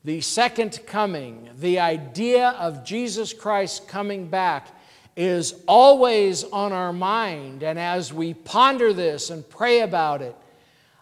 the 0.04 0.20
second 0.20 0.80
coming, 0.86 1.50
the 1.58 1.80
idea 1.80 2.50
of 2.50 2.84
Jesus 2.84 3.32
Christ 3.32 3.88
coming 3.88 4.28
back 4.28 4.68
is 5.16 5.54
always 5.66 6.44
on 6.44 6.72
our 6.72 6.92
mind. 6.92 7.62
And 7.62 7.78
as 7.78 8.12
we 8.12 8.32
ponder 8.32 8.92
this 8.92 9.30
and 9.30 9.48
pray 9.48 9.80
about 9.80 10.22
it, 10.22 10.36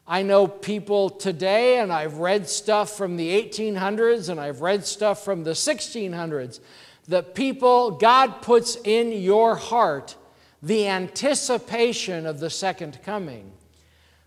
I 0.08 0.22
know 0.22 0.46
people 0.46 1.10
today, 1.10 1.80
and 1.80 1.92
I've 1.92 2.18
read 2.18 2.48
stuff 2.48 2.96
from 2.96 3.16
the 3.16 3.28
1800s 3.42 4.28
and 4.28 4.38
I've 4.38 4.60
read 4.60 4.86
stuff 4.86 5.24
from 5.24 5.42
the 5.42 5.50
1600s, 5.50 6.60
that 7.08 7.34
people, 7.34 7.90
God 7.90 8.40
puts 8.40 8.76
in 8.84 9.10
your 9.10 9.56
heart 9.56 10.14
the 10.62 10.86
anticipation 10.86 12.24
of 12.24 12.38
the 12.38 12.50
second 12.50 13.00
coming. 13.02 13.52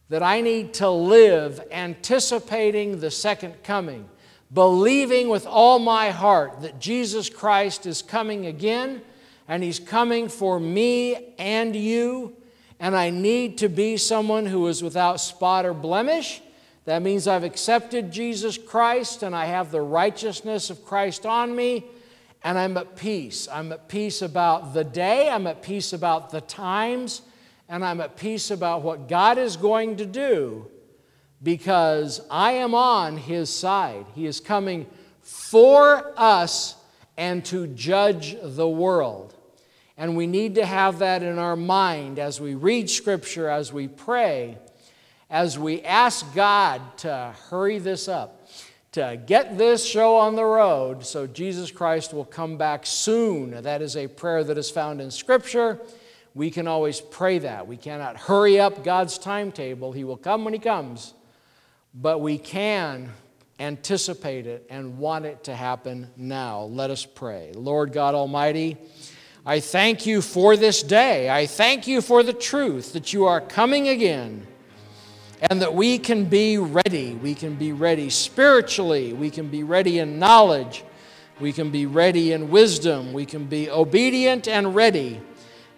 That 0.09 0.21
I 0.21 0.41
need 0.41 0.73
to 0.75 0.89
live 0.89 1.61
anticipating 1.71 2.99
the 2.99 3.11
second 3.11 3.63
coming, 3.63 4.09
believing 4.53 5.29
with 5.29 5.45
all 5.45 5.79
my 5.79 6.09
heart 6.09 6.61
that 6.61 6.79
Jesus 6.81 7.29
Christ 7.29 7.85
is 7.85 8.01
coming 8.01 8.47
again 8.47 9.01
and 9.47 9.63
He's 9.63 9.79
coming 9.79 10.27
for 10.27 10.59
me 10.59 11.35
and 11.37 11.73
you 11.73 12.35
and 12.79 12.95
I 12.95 13.09
need 13.09 13.57
to 13.59 13.69
be 13.69 13.97
someone 13.97 14.45
who 14.45 14.67
is 14.67 14.81
without 14.81 15.19
spot 15.19 15.65
or 15.65 15.73
blemish. 15.73 16.41
That 16.85 17.01
means 17.01 17.27
I've 17.27 17.43
accepted 17.43 18.11
Jesus 18.11 18.57
Christ 18.57 19.21
and 19.23 19.35
I 19.35 19.45
have 19.45 19.71
the 19.71 19.81
righteousness 19.81 20.69
of 20.69 20.85
Christ 20.85 21.25
on 21.25 21.55
me, 21.55 21.85
and 22.43 22.57
I'm 22.57 22.77
at 22.77 22.95
peace. 22.95 23.47
I'm 23.51 23.71
at 23.71 23.89
peace 23.89 24.21
about 24.21 24.73
the 24.73 24.83
day, 24.83 25.29
I'm 25.29 25.45
at 25.47 25.61
peace 25.61 25.93
about 25.93 26.29
the 26.29 26.41
times, 26.41 27.21
and 27.67 27.83
I'm 27.85 28.01
at 28.01 28.17
peace 28.17 28.49
about 28.49 28.81
what 28.81 29.07
God 29.07 29.37
is 29.37 29.57
going 29.57 29.97
to 29.97 30.05
do 30.05 30.67
because 31.43 32.21
I 32.29 32.53
am 32.53 32.73
on 32.73 33.17
His 33.17 33.49
side. 33.53 34.05
He 34.15 34.25
is 34.25 34.39
coming 34.39 34.87
for 35.21 36.13
us 36.17 36.75
and 37.17 37.43
to 37.45 37.67
judge 37.67 38.35
the 38.41 38.67
world. 38.67 39.35
And 39.99 40.15
we 40.15 40.27
need 40.27 40.55
to 40.55 40.65
have 40.65 40.99
that 40.99 41.23
in 41.23 41.37
our 41.37 41.57
mind 41.57 42.19
as 42.19 42.39
we 42.39 42.55
read 42.55 42.89
Scripture, 42.89 43.49
as 43.49 43.73
we 43.73 43.89
pray, 43.89 44.57
as 45.29 45.59
we 45.59 45.81
ask 45.81 46.33
God 46.33 46.81
to 46.99 47.35
hurry 47.49 47.79
this 47.79 48.07
up, 48.07 48.47
to 48.93 49.21
get 49.25 49.57
this 49.57 49.85
show 49.85 50.15
on 50.15 50.37
the 50.37 50.45
road 50.45 51.05
so 51.05 51.27
Jesus 51.27 51.69
Christ 51.69 52.13
will 52.13 52.23
come 52.23 52.57
back 52.57 52.85
soon. 52.85 53.61
That 53.61 53.81
is 53.81 53.97
a 53.97 54.07
prayer 54.07 54.41
that 54.45 54.57
is 54.57 54.71
found 54.71 55.01
in 55.01 55.11
Scripture. 55.11 55.81
We 56.33 56.49
can 56.49 56.65
always 56.65 57.01
pray 57.01 57.39
that. 57.39 57.67
We 57.67 57.75
cannot 57.75 58.15
hurry 58.15 58.57
up 58.57 58.85
God's 58.85 59.17
timetable. 59.17 59.91
He 59.91 60.05
will 60.05 60.15
come 60.15 60.45
when 60.45 60.53
He 60.53 60.61
comes. 60.61 61.13
But 61.93 62.21
we 62.21 62.37
can 62.37 63.09
anticipate 63.59 64.47
it 64.47 64.65
and 64.69 64.97
want 64.97 65.25
it 65.25 65.43
to 65.43 65.53
happen 65.53 66.09
now. 66.15 66.61
Let 66.61 66.89
us 66.89 67.05
pray. 67.05 67.51
Lord 67.53 67.91
God 67.91 68.15
Almighty, 68.15 68.77
I 69.49 69.61
thank 69.61 70.05
you 70.05 70.21
for 70.21 70.55
this 70.55 70.83
day. 70.83 71.27
I 71.27 71.47
thank 71.47 71.87
you 71.87 72.01
for 72.01 72.21
the 72.21 72.33
truth 72.33 72.93
that 72.93 73.13
you 73.13 73.25
are 73.25 73.41
coming 73.41 73.87
again 73.87 74.45
and 75.49 75.59
that 75.63 75.73
we 75.73 75.97
can 75.97 76.25
be 76.25 76.59
ready. 76.59 77.15
We 77.15 77.33
can 77.33 77.55
be 77.55 77.71
ready 77.71 78.11
spiritually, 78.11 79.11
we 79.11 79.31
can 79.31 79.47
be 79.47 79.63
ready 79.63 79.97
in 79.97 80.19
knowledge, 80.19 80.83
we 81.39 81.51
can 81.51 81.71
be 81.71 81.87
ready 81.87 82.31
in 82.31 82.51
wisdom, 82.51 83.11
we 83.11 83.25
can 83.25 83.45
be 83.45 83.71
obedient 83.71 84.47
and 84.47 84.75
ready. 84.75 85.19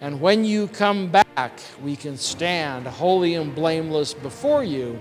And 0.01 0.19
when 0.19 0.43
you 0.43 0.67
come 0.67 1.07
back, 1.07 1.61
we 1.81 1.95
can 1.95 2.17
stand 2.17 2.85
holy 2.85 3.35
and 3.35 3.55
blameless 3.55 4.13
before 4.13 4.65
you 4.65 4.99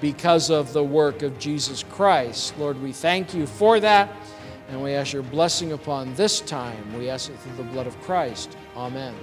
because 0.00 0.48
of 0.48 0.72
the 0.72 0.82
work 0.82 1.20
of 1.20 1.38
Jesus 1.38 1.84
Christ. 1.90 2.56
Lord, 2.56 2.80
we 2.80 2.92
thank 2.92 3.34
you 3.34 3.46
for 3.46 3.80
that. 3.80 4.08
And 4.68 4.82
we 4.82 4.92
ask 4.92 5.12
your 5.12 5.22
blessing 5.22 5.72
upon 5.72 6.14
this 6.14 6.40
time. 6.40 6.92
We 6.98 7.08
ask 7.08 7.30
it 7.30 7.38
through 7.40 7.56
the 7.56 7.70
blood 7.70 7.86
of 7.86 7.98
Christ. 8.02 8.56
Amen. 8.76 9.14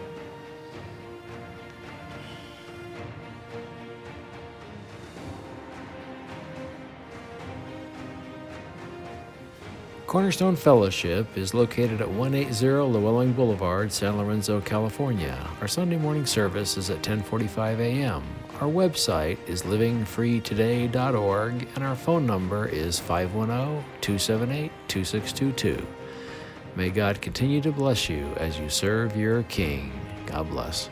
Cornerstone 10.07 10.55
Fellowship 10.55 11.27
is 11.35 11.53
located 11.53 11.99
at 11.99 12.09
180 12.09 12.65
Lewelling 12.65 13.35
Boulevard, 13.35 13.91
San 13.91 14.17
Lorenzo, 14.17 14.61
California. 14.61 15.37
Our 15.59 15.67
Sunday 15.67 15.97
morning 15.97 16.25
service 16.25 16.77
is 16.77 16.89
at 16.89 17.01
10:45 17.01 17.79
a.m. 17.79 18.23
Our 18.61 18.69
website 18.69 19.37
is 19.47 19.63
livingfreetoday.org 19.63 21.67
and 21.75 21.83
our 21.83 21.95
phone 21.95 22.25
number 22.25 22.67
is 22.67 23.01
510-278-2622. 23.01 25.85
May 26.77 26.89
God 26.89 27.21
continue 27.21 27.59
to 27.59 27.73
bless 27.73 28.07
you 28.07 28.33
as 28.37 28.57
you 28.57 28.69
serve 28.69 29.17
your 29.17 29.43
King. 29.43 29.91
God 30.25 30.49
bless. 30.49 30.89